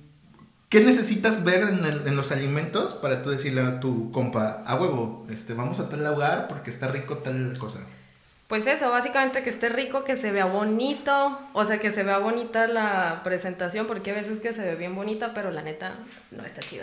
¿qué 0.68 0.80
necesitas 0.80 1.44
ver 1.44 1.62
en, 1.62 1.84
en, 1.84 2.16
los 2.16 2.32
alimentos 2.32 2.94
para 2.94 3.22
tú 3.22 3.30
decirle 3.30 3.62
a 3.62 3.78
tu 3.78 4.10
compa, 4.10 4.64
a 4.66 4.74
huevo, 4.74 5.26
este, 5.30 5.54
vamos 5.54 5.78
a 5.78 5.88
tal 5.88 6.04
lugar 6.04 6.48
porque 6.48 6.70
está 6.70 6.88
rico 6.88 7.18
tal 7.18 7.56
cosa? 7.58 7.80
Pues 8.50 8.66
eso, 8.66 8.90
básicamente 8.90 9.44
que 9.44 9.50
esté 9.50 9.68
rico, 9.68 10.02
que 10.02 10.16
se 10.16 10.32
vea 10.32 10.44
bonito, 10.44 11.38
o 11.52 11.64
sea, 11.64 11.78
que 11.78 11.92
se 11.92 12.02
vea 12.02 12.18
bonita 12.18 12.66
la 12.66 13.20
presentación, 13.22 13.86
porque 13.86 14.10
a 14.10 14.14
veces 14.14 14.40
que 14.40 14.52
se 14.52 14.62
ve 14.62 14.74
bien 14.74 14.96
bonita, 14.96 15.34
pero 15.34 15.52
la 15.52 15.62
neta 15.62 15.94
no 16.32 16.44
está 16.44 16.60
chida. 16.60 16.82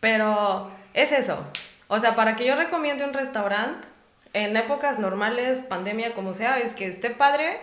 Pero 0.00 0.70
es 0.94 1.12
eso. 1.12 1.46
O 1.88 2.00
sea, 2.00 2.16
para 2.16 2.36
que 2.36 2.46
yo 2.46 2.56
recomiende 2.56 3.04
un 3.04 3.12
restaurante, 3.12 3.86
en 4.32 4.56
épocas 4.56 4.98
normales, 4.98 5.58
pandemia, 5.68 6.14
como 6.14 6.32
sea, 6.32 6.58
es 6.58 6.72
que 6.72 6.86
esté 6.86 7.10
padre, 7.10 7.58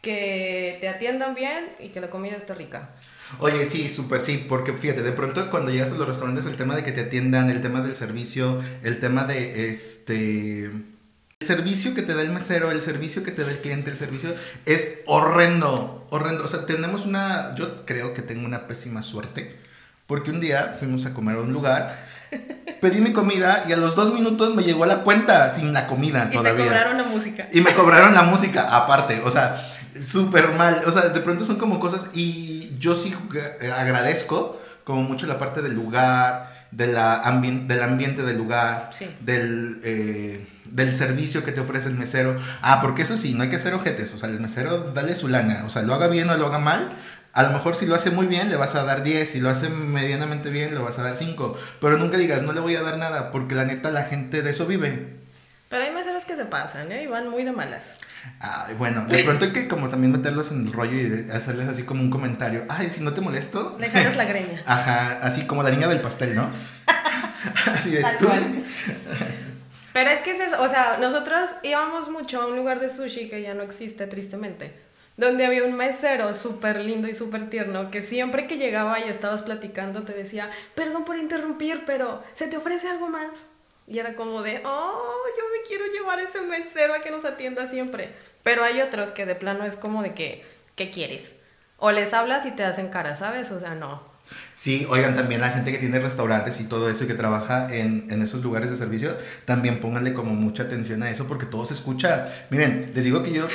que 0.00 0.78
te 0.80 0.88
atiendan 0.88 1.36
bien 1.36 1.70
y 1.78 1.90
que 1.90 2.00
la 2.00 2.10
comida 2.10 2.34
esté 2.34 2.56
rica. 2.56 2.90
Oye, 3.38 3.66
sí, 3.66 3.88
súper 3.88 4.20
sí, 4.20 4.44
porque 4.48 4.72
fíjate, 4.72 5.02
de 5.02 5.12
pronto 5.12 5.48
cuando 5.48 5.70
llegas 5.70 5.92
a 5.92 5.94
los 5.94 6.08
restaurantes, 6.08 6.46
el 6.46 6.56
tema 6.56 6.74
de 6.74 6.82
que 6.82 6.90
te 6.90 7.02
atiendan, 7.02 7.50
el 7.50 7.62
tema 7.62 7.82
del 7.82 7.94
servicio, 7.94 8.60
el 8.82 8.98
tema 8.98 9.26
de 9.26 9.70
este 9.70 10.72
servicio 11.46 11.94
que 11.94 12.02
te 12.02 12.14
da 12.14 12.22
el 12.22 12.30
mesero, 12.30 12.70
el 12.70 12.82
servicio 12.82 13.22
que 13.22 13.32
te 13.32 13.44
da 13.44 13.50
el 13.50 13.58
cliente, 13.58 13.90
el 13.90 13.98
servicio 13.98 14.34
es 14.66 15.00
horrendo, 15.06 16.06
horrendo. 16.10 16.44
O 16.44 16.48
sea, 16.48 16.66
tenemos 16.66 17.04
una, 17.04 17.54
yo 17.54 17.84
creo 17.84 18.14
que 18.14 18.22
tengo 18.22 18.46
una 18.46 18.66
pésima 18.66 19.02
suerte, 19.02 19.58
porque 20.06 20.30
un 20.30 20.40
día 20.40 20.76
fuimos 20.78 21.06
a 21.06 21.14
comer 21.14 21.36
a 21.36 21.40
un 21.40 21.52
lugar, 21.52 22.06
pedí 22.80 23.00
mi 23.00 23.12
comida 23.12 23.64
y 23.68 23.72
a 23.72 23.76
los 23.76 23.94
dos 23.94 24.12
minutos 24.12 24.54
me 24.54 24.62
llegó 24.62 24.86
la 24.86 25.02
cuenta 25.02 25.52
sin 25.54 25.72
la 25.72 25.86
comida 25.86 26.30
todavía. 26.30 26.52
Y 26.52 26.58
me 26.58 26.64
cobraron 26.64 26.98
la 26.98 27.04
música. 27.04 27.48
Y 27.52 27.60
me 27.60 27.74
cobraron 27.74 28.14
la 28.14 28.22
música 28.22 28.76
aparte, 28.76 29.20
o 29.24 29.30
sea, 29.30 29.68
súper 30.04 30.52
mal. 30.52 30.82
O 30.86 30.92
sea, 30.92 31.08
de 31.08 31.20
pronto 31.20 31.44
son 31.44 31.56
como 31.56 31.80
cosas 31.80 32.08
y 32.14 32.76
yo 32.78 32.94
sí 32.94 33.14
agradezco 33.76 34.60
como 34.84 35.02
mucho 35.02 35.26
la 35.26 35.38
parte 35.38 35.62
del 35.62 35.74
lugar, 35.74 36.51
de 36.72 36.88
la 36.88 37.22
del 37.66 37.82
ambiente 37.82 38.22
del 38.22 38.38
lugar, 38.38 38.90
del... 39.20 39.80
Eh, 39.84 40.46
del 40.72 40.94
servicio 40.94 41.44
que 41.44 41.52
te 41.52 41.60
ofrece 41.60 41.88
el 41.88 41.96
mesero. 41.96 42.40
Ah, 42.62 42.80
porque 42.80 43.02
eso 43.02 43.18
sí, 43.18 43.34
no 43.34 43.42
hay 43.42 43.50
que 43.50 43.56
hacer 43.56 43.74
ojetes. 43.74 44.14
O 44.14 44.18
sea, 44.18 44.30
el 44.30 44.40
mesero, 44.40 44.92
dale 44.94 45.14
su 45.14 45.28
lana. 45.28 45.64
O 45.66 45.70
sea, 45.70 45.82
lo 45.82 45.92
haga 45.92 46.08
bien 46.08 46.30
o 46.30 46.36
lo 46.36 46.46
haga 46.46 46.58
mal. 46.58 46.92
A 47.34 47.42
lo 47.42 47.50
mejor 47.50 47.76
si 47.76 47.84
lo 47.84 47.94
hace 47.94 48.10
muy 48.10 48.26
bien, 48.26 48.48
le 48.48 48.56
vas 48.56 48.74
a 48.74 48.84
dar 48.84 49.02
10. 49.02 49.30
Si 49.30 49.40
lo 49.40 49.50
hace 49.50 49.68
medianamente 49.68 50.48
bien, 50.48 50.74
le 50.74 50.80
vas 50.80 50.98
a 50.98 51.02
dar 51.02 51.16
5. 51.16 51.58
Pero 51.80 51.98
nunca 51.98 52.16
digas, 52.16 52.42
no 52.42 52.52
le 52.52 52.60
voy 52.60 52.74
a 52.74 52.82
dar 52.82 52.96
nada. 52.96 53.30
Porque 53.30 53.54
la 53.54 53.66
neta, 53.66 53.90
la 53.90 54.04
gente 54.04 54.40
de 54.40 54.50
eso 54.50 54.66
vive. 54.66 55.18
Pero 55.68 55.84
hay 55.84 55.90
meseros 55.90 56.24
que 56.24 56.36
se 56.36 56.46
pasan, 56.46 56.90
¿eh? 56.90 57.02
Y 57.02 57.06
van 57.06 57.28
muy 57.28 57.44
de 57.44 57.52
malas. 57.52 57.84
Ay, 58.40 58.74
bueno, 58.76 59.04
de 59.06 59.22
pronto 59.24 59.44
hay 59.44 59.52
que 59.52 59.68
como 59.68 59.88
también 59.88 60.12
meterlos 60.12 60.50
en 60.50 60.66
el 60.66 60.72
rollo 60.72 60.96
y 61.00 61.30
hacerles 61.30 61.68
así 61.68 61.84
como 61.84 62.02
un 62.02 62.10
comentario. 62.10 62.64
Ay, 62.68 62.90
si 62.90 63.02
no 63.02 63.12
te 63.14 63.20
molesto. 63.20 63.76
Dejarles 63.78 64.16
la 64.16 64.24
greña. 64.24 64.62
Ajá, 64.66 65.18
así 65.22 65.46
como 65.46 65.62
la 65.62 65.70
niña 65.70 65.88
del 65.88 66.00
pastel, 66.00 66.34
¿no? 66.34 66.48
así 67.74 67.90
de 67.90 68.04
tú. 68.18 68.28
Pero 69.92 70.10
es 70.10 70.20
que, 70.22 70.30
es 70.32 70.52
o 70.58 70.68
sea, 70.68 70.96
nosotros 71.00 71.50
íbamos 71.62 72.10
mucho 72.10 72.42
a 72.42 72.46
un 72.46 72.56
lugar 72.56 72.80
de 72.80 72.94
sushi 72.94 73.28
que 73.28 73.42
ya 73.42 73.54
no 73.54 73.62
existe, 73.62 74.06
tristemente. 74.06 74.72
donde 75.16 75.44
había 75.44 75.64
un 75.64 75.74
mesero 75.74 76.32
súper 76.34 76.80
lindo 76.80 77.06
y 77.08 77.14
súper 77.14 77.50
tierno 77.50 77.90
que 77.90 78.02
siempre 78.02 78.46
que 78.46 78.56
llegaba 78.56 78.98
y 79.00 79.08
estabas 79.08 79.42
platicando 79.42 80.02
te 80.02 80.14
decía, 80.14 80.50
perdón 80.74 81.04
por 81.04 81.16
interrumpir, 81.18 81.84
pero 81.86 82.22
¿se 82.34 82.46
te 82.46 82.56
ofrece 82.56 82.88
algo 82.88 83.08
más? 83.08 83.46
Y 83.86 83.98
era 83.98 84.14
como 84.14 84.42
de, 84.42 84.62
oh, 84.64 85.24
yo 85.38 85.44
me 85.52 85.66
quiero 85.66 85.84
llevar 85.86 86.20
ese 86.20 86.40
mesero 86.42 86.94
a 86.94 87.00
que 87.00 87.10
nos 87.10 87.24
atienda 87.24 87.68
siempre. 87.68 88.14
Pero 88.42 88.64
hay 88.64 88.80
otros 88.80 89.12
que 89.12 89.26
de 89.26 89.34
plano 89.34 89.64
es 89.64 89.76
como 89.76 90.02
de 90.02 90.14
que, 90.14 90.44
¿qué 90.76 90.90
quieres? 90.90 91.32
O 91.78 91.90
les 91.90 92.12
hablas 92.14 92.46
y 92.46 92.52
te 92.52 92.64
hacen 92.64 92.88
cara, 92.88 93.16
¿sabes? 93.16 93.50
O 93.50 93.60
sea, 93.60 93.74
no. 93.74 94.12
Sí, 94.54 94.86
oigan, 94.88 95.14
también 95.14 95.40
la 95.40 95.50
gente 95.50 95.72
que 95.72 95.78
tiene 95.78 95.98
restaurantes 95.98 96.60
y 96.60 96.64
todo 96.64 96.88
eso 96.88 97.04
y 97.04 97.06
que 97.06 97.14
trabaja 97.14 97.74
en, 97.74 98.06
en, 98.08 98.22
esos 98.22 98.42
lugares 98.42 98.70
de 98.70 98.76
servicio, 98.76 99.16
también 99.44 99.80
pónganle 99.80 100.14
como 100.14 100.34
mucha 100.34 100.62
atención 100.62 101.02
a 101.02 101.10
eso 101.10 101.26
porque 101.26 101.46
todo 101.46 101.66
se 101.66 101.74
escucha. 101.74 102.28
Miren, 102.50 102.92
les 102.94 103.04
digo 103.04 103.22
que 103.22 103.32
yo 103.32 103.48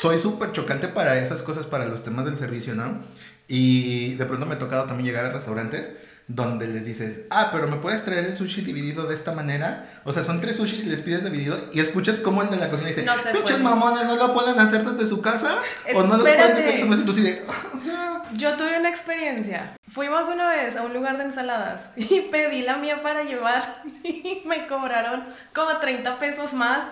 soy 0.00 0.18
súper 0.18 0.52
chocante 0.52 0.88
para 0.88 1.18
esas 1.18 1.42
cosas, 1.42 1.66
para 1.66 1.86
los 1.86 2.02
temas 2.02 2.24
del 2.24 2.38
servicio, 2.38 2.74
¿no? 2.74 3.02
Y 3.48 4.14
de 4.14 4.24
pronto 4.24 4.46
me 4.46 4.54
ha 4.54 4.58
tocado 4.58 4.84
también 4.84 5.06
llegar 5.06 5.26
a 5.26 5.32
restaurantes 5.32 5.88
donde 6.26 6.66
les 6.68 6.86
dices, 6.86 7.26
ah, 7.30 7.50
pero 7.52 7.68
me 7.68 7.76
puedes 7.76 8.02
traer 8.02 8.24
el 8.24 8.36
sushi 8.36 8.62
dividido 8.62 9.06
de 9.06 9.14
esta 9.14 9.32
manera. 9.32 10.00
O 10.04 10.12
sea, 10.12 10.24
son 10.24 10.40
tres 10.40 10.56
sushis 10.56 10.84
y 10.84 10.88
les 10.88 11.02
pides 11.02 11.22
dividido 11.22 11.56
y 11.72 11.80
escuchas 11.80 12.18
cómo 12.20 12.42
el 12.42 12.50
de 12.50 12.56
la 12.56 12.70
cocina 12.70 12.88
dice, 12.88 13.04
no 13.04 13.12
pinches 13.32 13.60
mamones, 13.60 14.06
no 14.06 14.16
lo 14.16 14.32
pueden 14.32 14.58
hacer 14.58 14.84
desde 14.84 15.06
su 15.06 15.20
casa 15.20 15.58
o 15.94 16.02
no 16.02 16.16
lo 16.16 16.22
pueden 16.22 16.40
hacer 16.40 16.80
su 16.80 16.86
mesa. 16.86 17.02
de. 17.02 17.42
Yo 18.36 18.56
tuve 18.56 18.78
una 18.80 18.88
experiencia. 18.88 19.76
Fuimos 19.88 20.28
una 20.28 20.48
vez 20.48 20.76
a 20.76 20.82
un 20.82 20.94
lugar 20.94 21.18
de 21.18 21.24
ensaladas 21.24 21.90
y 21.96 22.22
pedí 22.22 22.62
la 22.62 22.78
mía 22.78 23.00
para 23.02 23.22
llevar 23.22 23.82
y 24.02 24.42
me 24.46 24.66
cobraron 24.66 25.24
como 25.54 25.76
30 25.76 26.18
pesos 26.18 26.54
más 26.54 26.84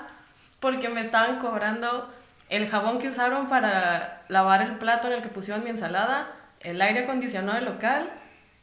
porque 0.61 0.89
me 0.91 1.01
estaban 1.01 1.39
cobrando 1.41 2.12
el 2.51 2.69
jabón 2.69 2.99
que 2.99 3.09
usaron 3.09 3.49
para 3.49 4.23
lavar 4.29 4.61
el 4.61 4.77
plato 4.77 5.09
en 5.09 5.15
el 5.15 5.23
que 5.23 5.29
pusieron 5.29 5.65
mi 5.65 5.71
ensalada, 5.71 6.29
el 6.61 6.81
aire 6.83 7.05
acondicionado 7.05 7.55
del 7.55 7.65
local 7.65 8.11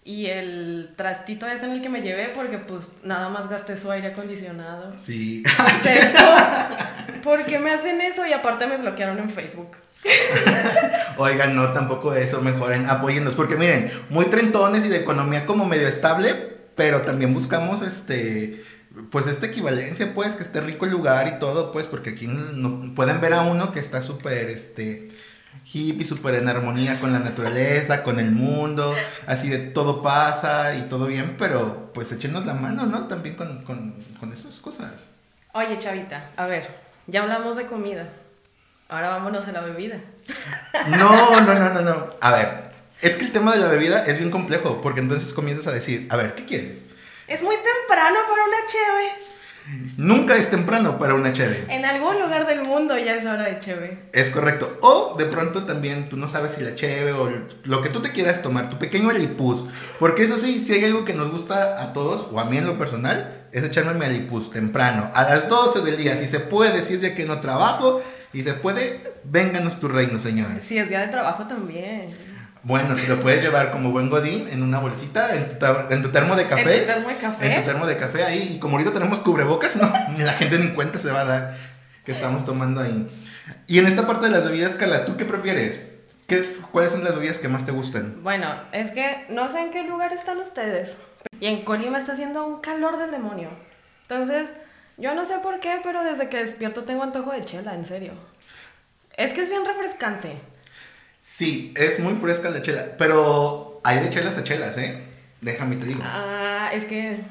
y 0.03 0.27
el 0.27 0.93
trastito 0.95 1.45
ese 1.47 1.65
en 1.65 1.71
el 1.71 1.81
que 1.81 1.89
me 1.89 2.01
llevé 2.01 2.29
porque 2.29 2.57
pues 2.57 2.87
nada 3.03 3.29
más 3.29 3.49
gasté 3.49 3.77
su 3.77 3.91
aire 3.91 4.07
acondicionado. 4.07 4.97
Sí. 4.97 5.43
¿Por 7.23 7.45
qué 7.45 7.59
me 7.59 7.71
hacen 7.71 8.01
eso? 8.01 8.25
Y 8.25 8.33
aparte 8.33 8.65
me 8.67 8.77
bloquearon 8.77 9.19
en 9.19 9.29
Facebook. 9.29 9.77
Oigan, 11.17 11.55
no, 11.55 11.73
tampoco 11.73 12.13
eso, 12.15 12.41
mejoren, 12.41 12.85
apóyennos, 12.85 13.35
porque 13.35 13.55
miren, 13.55 13.91
muy 14.09 14.25
trentones 14.25 14.85
y 14.85 14.89
de 14.89 14.97
economía 14.97 15.45
como 15.45 15.65
medio 15.65 15.87
estable, 15.87 16.33
pero 16.75 17.01
también 17.01 17.33
buscamos 17.33 17.81
este, 17.81 18.63
pues 19.11 19.27
esta 19.27 19.47
equivalencia, 19.47 20.13
pues, 20.13 20.35
que 20.35 20.43
esté 20.43 20.61
rico 20.61 20.85
el 20.85 20.91
lugar 20.91 21.27
y 21.27 21.39
todo, 21.39 21.71
pues, 21.71 21.87
porque 21.87 22.11
aquí 22.11 22.27
no, 22.27 22.93
pueden 22.95 23.19
ver 23.21 23.33
a 23.33 23.41
uno 23.41 23.71
que 23.71 23.79
está 23.79 24.01
súper, 24.01 24.49
este, 24.49 25.11
hippie, 25.65 26.05
súper 26.05 26.35
en 26.35 26.47
armonía 26.47 26.99
con 26.99 27.13
la 27.13 27.19
naturaleza, 27.19 28.03
con 28.03 28.19
el 28.19 28.31
mundo, 28.31 28.95
así 29.27 29.49
de 29.49 29.59
todo 29.59 30.01
pasa 30.01 30.75
y 30.75 30.83
todo 30.83 31.05
bien, 31.07 31.35
pero 31.37 31.91
pues 31.93 32.11
échenos 32.11 32.45
la 32.45 32.53
mano, 32.53 32.85
¿no? 32.85 33.07
También 33.07 33.35
con, 33.35 33.63
con, 33.63 33.95
con 34.19 34.33
esas 34.33 34.55
cosas. 34.55 35.09
Oye, 35.53 35.77
Chavita, 35.77 36.31
a 36.37 36.45
ver, 36.45 36.67
ya 37.07 37.21
hablamos 37.21 37.57
de 37.57 37.67
comida, 37.67 38.09
ahora 38.87 39.09
vámonos 39.09 39.47
a 39.47 39.51
la 39.51 39.61
bebida. 39.61 39.97
No, 40.87 41.41
no, 41.41 41.53
no, 41.53 41.69
no, 41.73 41.81
no. 41.81 42.13
A 42.21 42.31
ver, 42.31 42.69
es 43.01 43.15
que 43.15 43.25
el 43.25 43.31
tema 43.31 43.53
de 43.53 43.59
la 43.59 43.67
bebida 43.67 44.05
es 44.05 44.17
bien 44.17 44.31
complejo, 44.31 44.81
porque 44.81 44.99
entonces 44.99 45.33
comienzas 45.33 45.67
a 45.67 45.71
decir, 45.71 46.07
a 46.09 46.15
ver, 46.15 46.35
¿qué 46.35 46.45
quieres? 46.45 46.83
Es 47.27 47.41
muy 47.43 47.55
temprano 47.55 48.19
para 48.27 48.43
una 48.43 48.57
cheve. 48.67 49.28
Nunca 49.97 50.35
es 50.35 50.49
temprano 50.49 50.97
para 50.97 51.13
una 51.13 51.33
cheve. 51.33 51.65
En 51.69 51.85
algún 51.85 52.19
lugar 52.19 52.47
del 52.47 52.63
mundo 52.63 52.97
ya 52.97 53.15
es 53.15 53.25
hora 53.25 53.43
de 53.43 53.59
cheve. 53.59 53.99
Es 54.13 54.29
correcto. 54.29 54.77
O 54.81 55.15
de 55.17 55.25
pronto 55.25 55.65
también 55.65 56.09
tú 56.09 56.17
no 56.17 56.27
sabes 56.27 56.53
si 56.53 56.63
la 56.63 56.75
cheve 56.75 57.11
o 57.13 57.29
lo 57.63 57.81
que 57.81 57.89
tú 57.89 58.01
te 58.01 58.11
quieras 58.11 58.41
tomar, 58.41 58.69
tu 58.69 58.79
pequeño 58.79 59.09
alipuz. 59.09 59.67
Porque 59.99 60.23
eso 60.23 60.38
sí, 60.38 60.59
si 60.59 60.73
hay 60.73 60.85
algo 60.85 61.05
que 61.05 61.13
nos 61.13 61.31
gusta 61.31 61.83
a 61.83 61.93
todos, 61.93 62.27
o 62.31 62.39
a 62.39 62.45
mí 62.45 62.57
en 62.57 62.65
lo 62.65 62.77
personal, 62.77 63.45
es 63.51 63.63
echarme 63.63 63.93
mi 63.93 64.05
alipuz 64.05 64.51
temprano, 64.51 65.09
a 65.13 65.23
las 65.23 65.49
12 65.49 65.81
del 65.81 65.97
día. 65.97 66.17
Si 66.17 66.27
se 66.27 66.39
puede, 66.39 66.81
si 66.81 66.95
es 66.95 67.01
día 67.01 67.15
que 67.15 67.25
no 67.25 67.39
trabajo 67.39 68.01
y 68.33 68.43
se 68.43 68.53
puede, 68.53 69.13
vénganos 69.23 69.79
tu 69.79 69.88
reino, 69.88 70.19
Señor. 70.19 70.47
Si 70.61 70.77
es 70.77 70.89
día 70.89 71.01
de 71.01 71.07
trabajo 71.07 71.45
también. 71.47 72.28
Bueno, 72.69 72.95
te 72.95 73.07
lo 73.07 73.19
puedes 73.19 73.41
llevar 73.41 73.71
como 73.71 73.89
buen 73.89 74.11
godín 74.11 74.47
en 74.47 74.61
una 74.61 74.77
bolsita, 74.77 75.33
en 75.33 75.49
tu, 75.49 75.65
en 75.89 76.03
tu 76.03 76.09
termo 76.09 76.35
de 76.35 76.45
café. 76.45 76.75
En 76.75 76.81
tu 76.81 76.85
termo 76.85 77.09
de 77.09 77.17
café. 77.17 77.47
En 77.47 77.61
tu 77.61 77.67
termo 77.67 77.88
de 77.88 77.97
café 77.97 78.23
ahí. 78.23 78.51
Y 78.53 78.59
como 78.59 78.77
ahorita 78.77 78.93
tenemos 78.93 79.21
cubrebocas, 79.21 79.75
no, 79.75 79.91
ni 80.15 80.23
la 80.23 80.33
gente 80.33 80.59
ni 80.59 80.67
cuenta 80.75 80.99
se 80.99 81.11
va 81.11 81.21
a 81.21 81.25
dar 81.25 81.57
que 82.05 82.11
estamos 82.11 82.45
tomando 82.45 82.79
ahí. 82.81 83.09
Y 83.65 83.79
en 83.79 83.88
esta 83.88 84.05
parte 84.05 84.27
de 84.27 84.31
las 84.33 84.45
bebidas, 84.45 84.75
Carla, 84.75 85.05
¿tú 85.05 85.17
qué 85.17 85.25
prefieres? 85.25 85.81
¿Qué, 86.27 86.47
¿Cuáles 86.71 86.91
son 86.91 87.03
las 87.03 87.15
bebidas 87.15 87.39
que 87.39 87.47
más 87.47 87.65
te 87.65 87.71
gustan? 87.71 88.21
Bueno, 88.21 88.53
es 88.71 88.91
que 88.91 89.25
no 89.29 89.51
sé 89.51 89.61
en 89.61 89.71
qué 89.71 89.81
lugar 89.81 90.13
están 90.13 90.38
ustedes. 90.38 90.95
Y 91.39 91.47
en 91.47 91.65
Colima 91.65 91.97
está 91.97 92.13
haciendo 92.13 92.45
un 92.45 92.61
calor 92.61 92.99
del 92.99 93.09
demonio. 93.09 93.49
Entonces, 94.03 94.47
yo 94.95 95.15
no 95.15 95.25
sé 95.25 95.39
por 95.39 95.59
qué, 95.59 95.79
pero 95.83 96.03
desde 96.03 96.29
que 96.29 96.38
despierto 96.38 96.83
tengo 96.83 97.01
antojo 97.01 97.31
de 97.31 97.41
chela, 97.41 97.73
en 97.73 97.85
serio. 97.85 98.13
Es 99.17 99.33
que 99.33 99.41
es 99.41 99.49
bien 99.49 99.65
refrescante. 99.65 100.38
Sí, 101.31 101.74
es 101.77 102.00
muy 102.00 102.15
fresca 102.15 102.50
la 102.50 102.62
chela, 102.62 102.98
pero 102.98 103.79
hay 103.83 104.00
de 104.00 104.09
chelas 104.09 104.38
a 104.39 104.43
chelas, 104.43 104.77
¿eh? 104.77 105.05
Déjame 105.41 105.75
te 105.75 105.86
digo. 105.86 106.01
Ah, 106.03 106.71
es 106.74 106.86
que... 106.86 107.21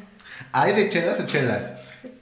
Hay 0.53 0.73
de 0.73 0.89
chelas 0.89 1.19
a 1.19 1.27
chelas. 1.27 1.73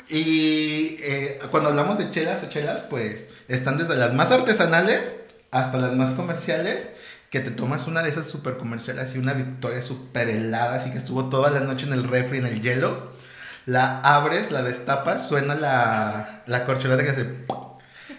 Y 0.09 0.97
eh, 1.01 1.39
cuando 1.51 1.69
hablamos 1.69 1.99
de 1.99 2.11
chelas 2.11 2.43
a 2.43 2.49
chelas, 2.49 2.81
pues 2.89 3.29
están 3.47 3.77
desde 3.77 3.95
las 3.95 4.15
más 4.15 4.31
artesanales 4.31 5.13
hasta 5.51 5.77
las 5.77 5.93
más 5.93 6.15
comerciales, 6.15 6.89
que 7.31 7.41
te 7.41 7.51
tomas 7.51 7.87
una 7.87 8.03
de 8.03 8.09
esas 8.09 8.27
super 8.27 8.57
comerciales 8.57 9.15
y 9.15 9.19
una 9.19 9.35
victoria 9.35 9.83
super 9.83 10.31
helada, 10.31 10.77
así 10.77 10.91
que 10.91 10.99
estuvo 10.99 11.29
toda 11.29 11.51
la 11.51 11.61
noche 11.61 11.87
en 11.87 11.93
el 11.93 12.09
refri, 12.09 12.39
en 12.39 12.47
el 12.47 12.63
hielo. 12.63 13.13
La 13.67 14.01
abres, 14.01 14.51
la 14.51 14.63
destapas, 14.63 15.29
suena 15.29 15.55
la, 15.55 16.43
la 16.47 16.65
corcholata 16.65 17.05
que 17.05 17.11
hace 17.11 17.25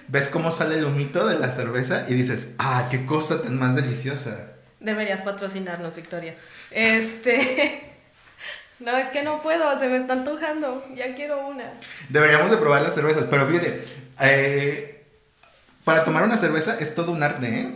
ves 0.08 0.30
cómo 0.30 0.52
sale 0.52 0.78
el 0.78 0.86
humito 0.86 1.28
de 1.28 1.40
la 1.40 1.52
cerveza 1.52 2.06
y 2.08 2.14
dices, 2.14 2.56
ah, 2.60 2.88
qué 2.90 3.06
cosa 3.06 3.42
tan 3.42 3.58
más 3.58 3.76
deliciosa. 3.76 4.52
Deberías 4.80 5.22
patrocinarnos, 5.22 5.96
Victoria. 5.96 6.36
Este... 6.72 7.84
No, 8.80 8.96
es 8.96 9.10
que 9.10 9.24
no 9.24 9.42
puedo, 9.42 9.80
se 9.80 9.88
me 9.88 9.98
está 9.98 10.14
antojando. 10.14 10.86
Ya 10.96 11.16
quiero 11.16 11.48
una. 11.48 11.64
Deberíamos 12.10 12.52
de 12.52 12.58
probar 12.58 12.84
las 12.84 12.94
cervezas, 12.94 13.26
pero 13.28 13.48
fíjate, 13.48 13.84
eh, 14.22 15.04
para 15.84 16.06
tomar 16.06 16.24
una 16.24 16.38
cerveza 16.38 16.78
es 16.80 16.94
todo 16.94 17.12
un 17.12 17.24
arte, 17.24 17.48
¿eh? 17.48 17.72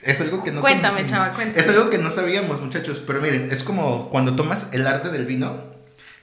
Es 0.00 0.20
algo 0.22 0.42
que 0.42 0.52
no 0.52 0.62
Cuéntame, 0.62 1.04
chava, 1.04 1.32
cuéntame. 1.32 1.60
Es 1.60 1.68
algo 1.68 1.90
que 1.90 1.98
no 1.98 2.10
sabíamos, 2.10 2.62
muchachos, 2.62 3.02
pero 3.06 3.20
miren, 3.20 3.48
es 3.50 3.62
como 3.62 4.08
cuando 4.08 4.36
tomas 4.36 4.72
el 4.72 4.86
arte 4.86 5.10
del 5.10 5.26
vino 5.26 5.75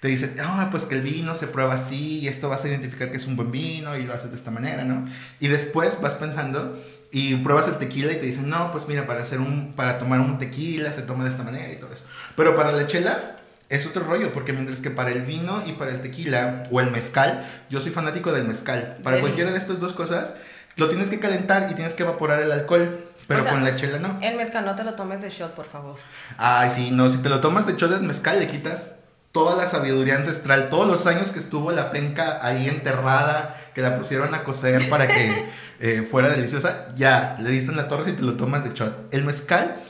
te 0.04 0.10
dicen, 0.10 0.36
ah, 0.44 0.68
pues 0.70 0.84
que 0.84 0.96
el 0.96 1.02
vino 1.02 1.34
se 1.34 1.48
prueba 1.48 1.76
así 1.76 2.20
y 2.20 2.28
esto 2.28 2.50
vas 2.50 2.66
a 2.66 2.68
identificar 2.68 3.10
que 3.10 3.16
es 3.16 3.26
un 3.26 3.38
buen 3.38 3.54
vino 3.54 3.96
y 3.98 4.04
lo 4.04 4.14
haces 4.14 4.32
de 4.32 4.36
esta 4.36 4.52
manera, 4.52 4.84
¿no? 4.84 5.08
Y 5.40 5.48
después 5.48 6.02
vas 6.02 6.16
pensando 6.16 6.84
y 7.10 7.34
pruebas 7.36 7.70
el 7.70 7.76
tequila 7.76 8.12
y 8.12 8.18
te 8.18 8.26
dicen, 8.26 8.50
no, 8.50 8.70
pues 8.74 8.90
mira, 8.90 9.08
para 9.08 9.22
hacer 9.22 9.40
un, 9.40 9.72
para 9.78 10.00
tomar 10.00 10.20
un 10.20 10.38
tequila 10.38 10.92
se 10.92 11.04
toma 11.04 11.24
de 11.24 11.30
esta 11.30 11.44
manera 11.44 11.72
y 11.72 11.78
todo 11.78 11.94
eso. 11.94 12.04
Pero 12.36 12.54
para 12.54 12.74
la 12.74 12.86
chela 12.86 13.38
es 13.70 13.88
otro 13.88 14.04
rollo, 14.04 14.34
porque 14.34 14.52
mientras 14.52 14.82
que 14.82 14.90
para 14.90 15.10
el 15.10 15.22
vino 15.22 15.64
y 15.66 15.72
para 15.72 15.92
el 15.92 16.02
tequila 16.02 16.68
o 16.70 16.82
el 16.82 16.92
mezcal, 16.92 17.50
yo 17.70 17.80
soy 17.80 17.92
fanático 17.92 18.34
del 18.34 18.44
mezcal. 18.44 18.98
Para 19.04 19.22
cualquiera 19.22 19.52
de 19.54 19.58
estas 19.58 19.80
dos 19.80 19.94
cosas, 19.94 20.34
lo 20.76 20.90
tienes 20.90 21.10
que 21.10 21.22
calentar 21.22 21.70
y 21.72 21.76
tienes 21.76 21.94
que 21.94 22.04
evaporar 22.04 22.42
el 22.42 22.52
alcohol. 22.52 23.06
Pero 23.26 23.46
con 23.46 23.64
la 23.64 23.78
chela 23.78 24.00
no. 24.00 24.20
El 24.22 24.36
mezcal 24.36 24.66
no 24.66 24.76
te 24.76 24.84
lo 24.84 24.96
tomes 24.96 25.22
de 25.22 25.30
shot, 25.30 25.54
por 25.54 25.66
favor. 25.66 25.96
Ay, 26.38 26.70
sí, 26.72 26.92
no, 26.92 27.10
si 27.10 27.20
te 27.20 27.30
lo 27.30 27.40
tomas 27.40 27.66
de 27.66 27.78
shot 27.78 27.90
de 27.90 28.06
mezcal 28.06 28.38
le 28.38 28.48
quitas 28.48 28.98
toda 29.34 29.56
la 29.56 29.68
sabiduría 29.68 30.16
ancestral, 30.16 30.70
todos 30.70 30.88
los 30.88 31.08
años 31.08 31.32
que 31.32 31.40
estuvo 31.40 31.72
la 31.72 31.92
penca 31.92 32.40
ahí 32.46 32.70
enterrada, 32.70 33.60
que 33.74 33.82
la 33.82 33.98
pusieron 33.98 34.34
a 34.36 34.44
coser 34.44 34.88
para 34.90 35.08
que 35.08 35.46
eh, 35.82 36.08
fuera 36.10 36.30
deliciosa, 36.30 36.94
ya, 36.96 37.36
le 37.42 37.50
dicen 37.50 37.76
la 37.76 37.88
torre 37.88 38.06
si 38.06 38.12
te 38.14 38.22
lo 38.22 38.36
tomas 38.36 38.64
de 38.64 38.74
shot. 38.76 39.12
El 39.12 39.26
mezcal 39.26 39.84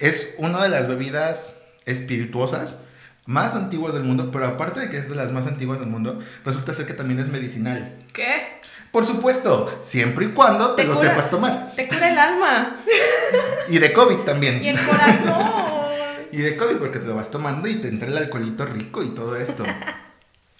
es 0.00 0.34
una 0.36 0.60
de 0.62 0.68
las 0.68 0.88
bebidas 0.88 1.54
espirituosas 1.86 2.80
más 3.24 3.54
antiguas 3.54 3.94
del 3.94 4.02
mundo, 4.02 4.30
pero 4.32 4.46
aparte 4.46 4.80
de 4.80 4.90
que 4.90 4.98
es 4.98 5.08
de 5.08 5.14
las 5.14 5.30
más 5.30 5.46
antiguas 5.46 5.78
del 5.78 5.88
mundo, 5.88 6.18
resulta 6.44 6.74
ser 6.74 6.86
que 6.86 6.94
también 6.94 7.20
es 7.20 7.28
medicinal. 7.28 7.96
¿Qué? 8.12 8.58
Por 8.90 9.06
supuesto, 9.06 9.80
siempre 9.82 10.24
y 10.24 10.28
cuando 10.30 10.74
te, 10.74 10.82
lo 10.82 10.96
sepas 10.96 11.30
tomar. 11.30 11.72
Te 11.76 11.86
cura 11.86 12.10
el 12.10 12.18
alma. 12.18 12.76
y 13.68 13.78
de 13.78 13.92
COVID 13.92 14.16
también. 14.20 14.64
Y 14.64 14.70
el 14.70 14.78
corazón 14.80 15.72
y 16.32 16.38
de 16.38 16.56
COVID 16.56 16.76
porque 16.76 16.98
te 16.98 17.06
lo 17.06 17.16
vas 17.16 17.30
tomando 17.30 17.68
y 17.68 17.76
te 17.76 17.88
entra 17.88 18.08
el 18.08 18.16
alcoholito 18.16 18.64
rico 18.66 19.02
y 19.02 19.08
todo 19.08 19.36
esto. 19.36 19.64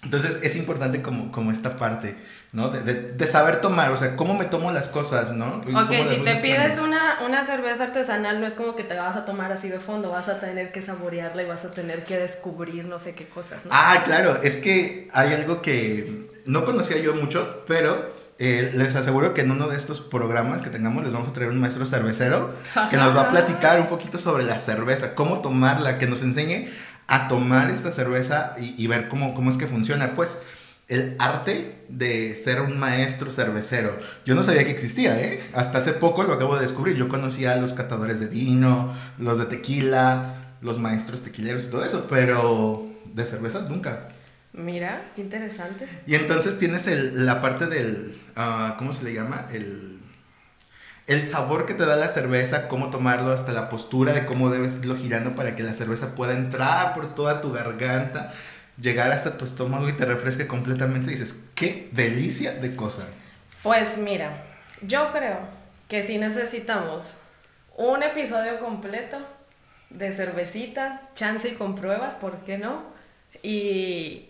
Entonces 0.01 0.39
es 0.43 0.55
importante 0.55 1.01
como, 1.01 1.29
como 1.29 1.51
esta 1.51 1.75
parte, 1.75 2.15
¿no? 2.53 2.69
De, 2.69 3.11
de, 3.11 3.27
saber 3.27 3.59
tomar, 3.59 3.91
o 3.91 3.97
sea, 3.97 4.15
cómo 4.15 4.33
me 4.33 4.45
tomo 4.45 4.71
las 4.71 4.87
cosas, 4.87 5.33
¿no? 5.33 5.57
Ok, 5.57 5.91
si 6.09 6.23
te 6.23 6.35
pides 6.35 6.79
una, 6.79 7.19
una 7.25 7.45
cerveza 7.45 7.83
artesanal, 7.83 8.39
no 8.39 8.47
es 8.47 8.53
como 8.53 8.77
que 8.77 8.85
te 8.85 8.95
la 8.95 9.03
vas 9.03 9.17
a 9.17 9.25
tomar 9.25 9.51
así 9.51 9.67
de 9.67 9.81
fondo, 9.81 10.09
vas 10.09 10.29
a 10.29 10.39
tener 10.39 10.71
que 10.71 10.81
saborearla 10.81 11.43
y 11.43 11.47
vas 11.47 11.65
a 11.65 11.71
tener 11.71 12.05
que 12.05 12.17
descubrir 12.17 12.85
no 12.85 12.97
sé 12.97 13.13
qué 13.13 13.27
cosas, 13.27 13.65
¿no? 13.65 13.71
Ah, 13.73 14.01
claro, 14.05 14.39
es 14.41 14.57
que 14.57 15.09
hay 15.11 15.33
algo 15.33 15.61
que 15.61 16.29
no 16.45 16.63
conocía 16.63 16.97
yo 16.99 17.13
mucho, 17.13 17.65
pero 17.67 18.13
eh, 18.39 18.71
les 18.73 18.95
aseguro 18.95 19.33
que 19.33 19.41
en 19.41 19.51
uno 19.51 19.67
de 19.67 19.77
estos 19.77 20.01
programas 20.01 20.61
que 20.61 20.69
tengamos 20.69 21.03
les 21.03 21.13
vamos 21.13 21.29
a 21.29 21.33
traer 21.33 21.49
un 21.49 21.59
maestro 21.59 21.85
cervecero 21.85 22.55
que 22.89 22.97
nos 22.97 23.15
va 23.15 23.23
a 23.23 23.31
platicar 23.31 23.79
un 23.79 23.87
poquito 23.87 24.17
sobre 24.17 24.45
la 24.45 24.57
cerveza, 24.57 25.13
cómo 25.13 25.41
tomarla, 25.41 25.97
que 25.99 26.07
nos 26.07 26.21
enseñe 26.21 26.69
a 27.07 27.27
tomar 27.27 27.69
esta 27.69 27.91
cerveza 27.91 28.55
y, 28.59 28.81
y 28.81 28.87
ver 28.87 29.09
cómo, 29.09 29.35
cómo 29.35 29.51
es 29.51 29.57
que 29.57 29.67
funciona. 29.67 30.11
Pues 30.15 30.39
el 30.89 31.15
arte 31.19 31.85
de 31.87 32.35
ser 32.35 32.61
un 32.61 32.79
maestro 32.79 33.29
cervecero. 33.29 33.97
Yo 34.25 34.35
no 34.35 34.43
sabía 34.43 34.65
que 34.65 34.71
existía, 34.71 35.19
¿eh? 35.21 35.43
Hasta 35.53 35.77
hace 35.77 35.93
poco 35.93 36.23
lo 36.23 36.33
acabo 36.33 36.55
de 36.55 36.63
descubrir. 36.63 36.95
Yo 36.97 37.07
conocía 37.07 37.53
a 37.53 37.57
los 37.57 37.73
catadores 37.73 38.19
de 38.19 38.25
vino, 38.25 38.93
los 39.19 39.37
de 39.37 39.45
tequila, 39.45 40.55
los 40.61 40.79
maestros 40.79 41.21
tequileros 41.21 41.65
y 41.65 41.67
todo 41.67 41.85
eso, 41.85 42.07
pero 42.09 42.87
de 43.13 43.25
cervezas 43.25 43.69
nunca. 43.69 44.09
Mira, 44.59 45.03
qué 45.15 45.21
interesante. 45.21 45.87
Y 46.05 46.15
entonces 46.15 46.57
tienes 46.57 46.87
el, 46.87 47.25
la 47.25 47.41
parte 47.41 47.67
del, 47.67 48.19
ah, 48.35 48.75
¿cómo 48.77 48.91
se 48.91 49.05
le 49.05 49.13
llama? 49.13 49.47
El, 49.53 49.99
el 51.07 51.25
sabor 51.25 51.65
que 51.65 51.73
te 51.73 51.85
da 51.85 51.95
la 51.95 52.09
cerveza, 52.09 52.67
cómo 52.67 52.89
tomarlo, 52.89 53.31
hasta 53.31 53.53
la 53.53 53.69
postura 53.69 54.11
de 54.11 54.25
cómo 54.25 54.49
debes 54.49 54.75
irlo 54.75 54.97
girando 54.97 55.33
para 55.33 55.55
que 55.55 55.63
la 55.63 55.73
cerveza 55.73 56.13
pueda 56.13 56.33
entrar 56.33 56.93
por 56.93 57.15
toda 57.15 57.39
tu 57.39 57.53
garganta, 57.53 58.33
llegar 58.79 59.13
hasta 59.13 59.37
tu 59.37 59.45
estómago 59.45 59.87
y 59.87 59.93
te 59.93 60.05
refresque 60.05 60.45
completamente. 60.45 61.11
Y 61.11 61.15
dices, 61.15 61.45
qué 61.55 61.87
delicia 61.93 62.51
de 62.53 62.75
cosa. 62.75 63.07
Pues 63.63 63.97
mira, 63.97 64.43
yo 64.81 65.11
creo 65.11 65.39
que 65.87 66.05
si 66.05 66.17
necesitamos 66.17 67.13
un 67.77 68.03
episodio 68.03 68.59
completo 68.59 69.17
de 69.89 70.11
cervecita, 70.11 71.09
chance 71.15 71.47
y 71.47 71.53
con 71.53 71.75
pruebas, 71.75 72.15
¿por 72.15 72.39
qué 72.43 72.57
no? 72.57 72.83
Y, 73.41 74.28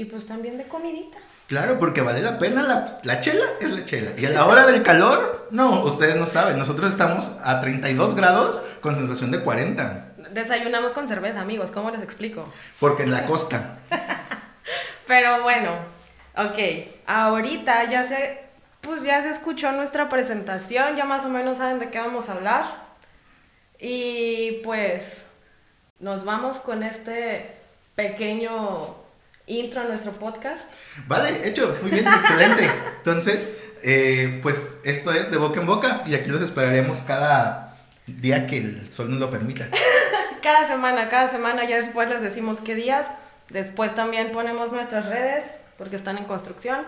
y 0.00 0.06
pues 0.06 0.26
también 0.26 0.56
de 0.56 0.64
comidita. 0.64 1.18
Claro, 1.46 1.78
porque 1.78 2.00
vale 2.00 2.22
la 2.22 2.38
pena, 2.38 2.62
la, 2.62 3.00
la 3.02 3.20
chela 3.20 3.44
es 3.60 3.68
la 3.68 3.84
chela. 3.84 4.12
Y 4.16 4.24
a 4.24 4.30
la 4.30 4.46
hora 4.46 4.66
del 4.66 4.82
calor, 4.82 5.48
no, 5.50 5.84
ustedes 5.84 6.16
no 6.16 6.24
saben, 6.24 6.58
nosotros 6.58 6.90
estamos 6.90 7.36
a 7.44 7.60
32 7.60 8.14
grados 8.14 8.62
con 8.80 8.96
sensación 8.96 9.30
de 9.30 9.40
40. 9.40 10.14
Desayunamos 10.32 10.92
con 10.92 11.06
cerveza, 11.06 11.42
amigos, 11.42 11.70
¿cómo 11.70 11.90
les 11.90 12.00
explico? 12.02 12.50
Porque 12.78 13.02
en 13.02 13.10
la 13.10 13.26
costa. 13.26 13.80
Pero 15.06 15.42
bueno, 15.42 15.72
ok, 16.34 16.58
ahorita 17.06 17.90
ya 17.90 18.08
se, 18.08 18.42
pues 18.80 19.02
ya 19.02 19.20
se 19.22 19.28
escuchó 19.28 19.70
nuestra 19.72 20.08
presentación, 20.08 20.96
ya 20.96 21.04
más 21.04 21.26
o 21.26 21.28
menos 21.28 21.58
saben 21.58 21.78
de 21.78 21.90
qué 21.90 21.98
vamos 21.98 22.30
a 22.30 22.32
hablar. 22.32 22.64
Y 23.78 24.62
pues 24.64 25.26
nos 25.98 26.24
vamos 26.24 26.56
con 26.56 26.84
este 26.84 27.56
pequeño 27.96 28.99
intro 29.46 29.80
a 29.80 29.84
nuestro 29.84 30.12
podcast. 30.12 30.68
Vale, 31.06 31.48
hecho, 31.48 31.76
muy 31.82 31.90
bien, 31.90 32.06
excelente. 32.06 32.70
Entonces, 32.98 33.52
eh, 33.82 34.40
pues 34.42 34.78
esto 34.84 35.12
es 35.12 35.30
de 35.30 35.36
boca 35.38 35.60
en 35.60 35.66
boca 35.66 36.02
y 36.06 36.14
aquí 36.14 36.30
los 36.30 36.42
esperaremos 36.42 37.00
cada 37.00 37.76
día 38.06 38.46
que 38.46 38.58
el 38.58 38.92
sol 38.92 39.10
nos 39.10 39.20
lo 39.20 39.30
permita. 39.30 39.68
Cada 40.42 40.66
semana, 40.66 41.10
cada 41.10 41.28
semana, 41.28 41.68
ya 41.68 41.76
después 41.76 42.08
les 42.08 42.22
decimos 42.22 42.60
qué 42.64 42.74
días. 42.74 43.06
Después 43.50 43.94
también 43.94 44.32
ponemos 44.32 44.72
nuestras 44.72 45.04
redes 45.04 45.44
porque 45.76 45.96
están 45.96 46.16
en 46.16 46.24
construcción. 46.24 46.80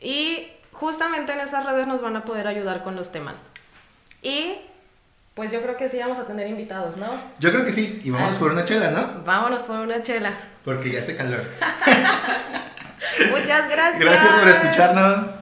Y 0.00 0.46
justamente 0.70 1.32
en 1.32 1.40
esas 1.40 1.66
redes 1.66 1.88
nos 1.88 2.00
van 2.00 2.14
a 2.14 2.24
poder 2.24 2.46
ayudar 2.46 2.84
con 2.84 2.94
los 2.94 3.10
temas. 3.10 3.36
Y 4.22 4.54
pues 5.34 5.50
yo 5.50 5.60
creo 5.62 5.76
que 5.76 5.88
sí 5.88 5.98
vamos 5.98 6.18
a 6.20 6.26
tener 6.28 6.46
invitados, 6.46 6.96
¿no? 6.96 7.06
Yo 7.40 7.50
creo 7.50 7.64
que 7.64 7.72
sí, 7.72 8.00
y 8.04 8.10
vamos 8.10 8.36
Ah. 8.36 8.38
por 8.38 8.52
una 8.52 8.64
chela, 8.64 8.90
¿no? 8.92 9.24
Vámonos 9.24 9.62
por 9.64 9.76
una 9.80 10.00
chela. 10.02 10.32
Porque 10.66 10.90
ya 10.90 10.98
hace 10.98 11.14
calor. 11.14 11.44
Muchas 13.30 13.70
gracias. 13.70 14.00
Gracias 14.00 14.34
por 14.34 14.48
escucharnos. 14.48 15.35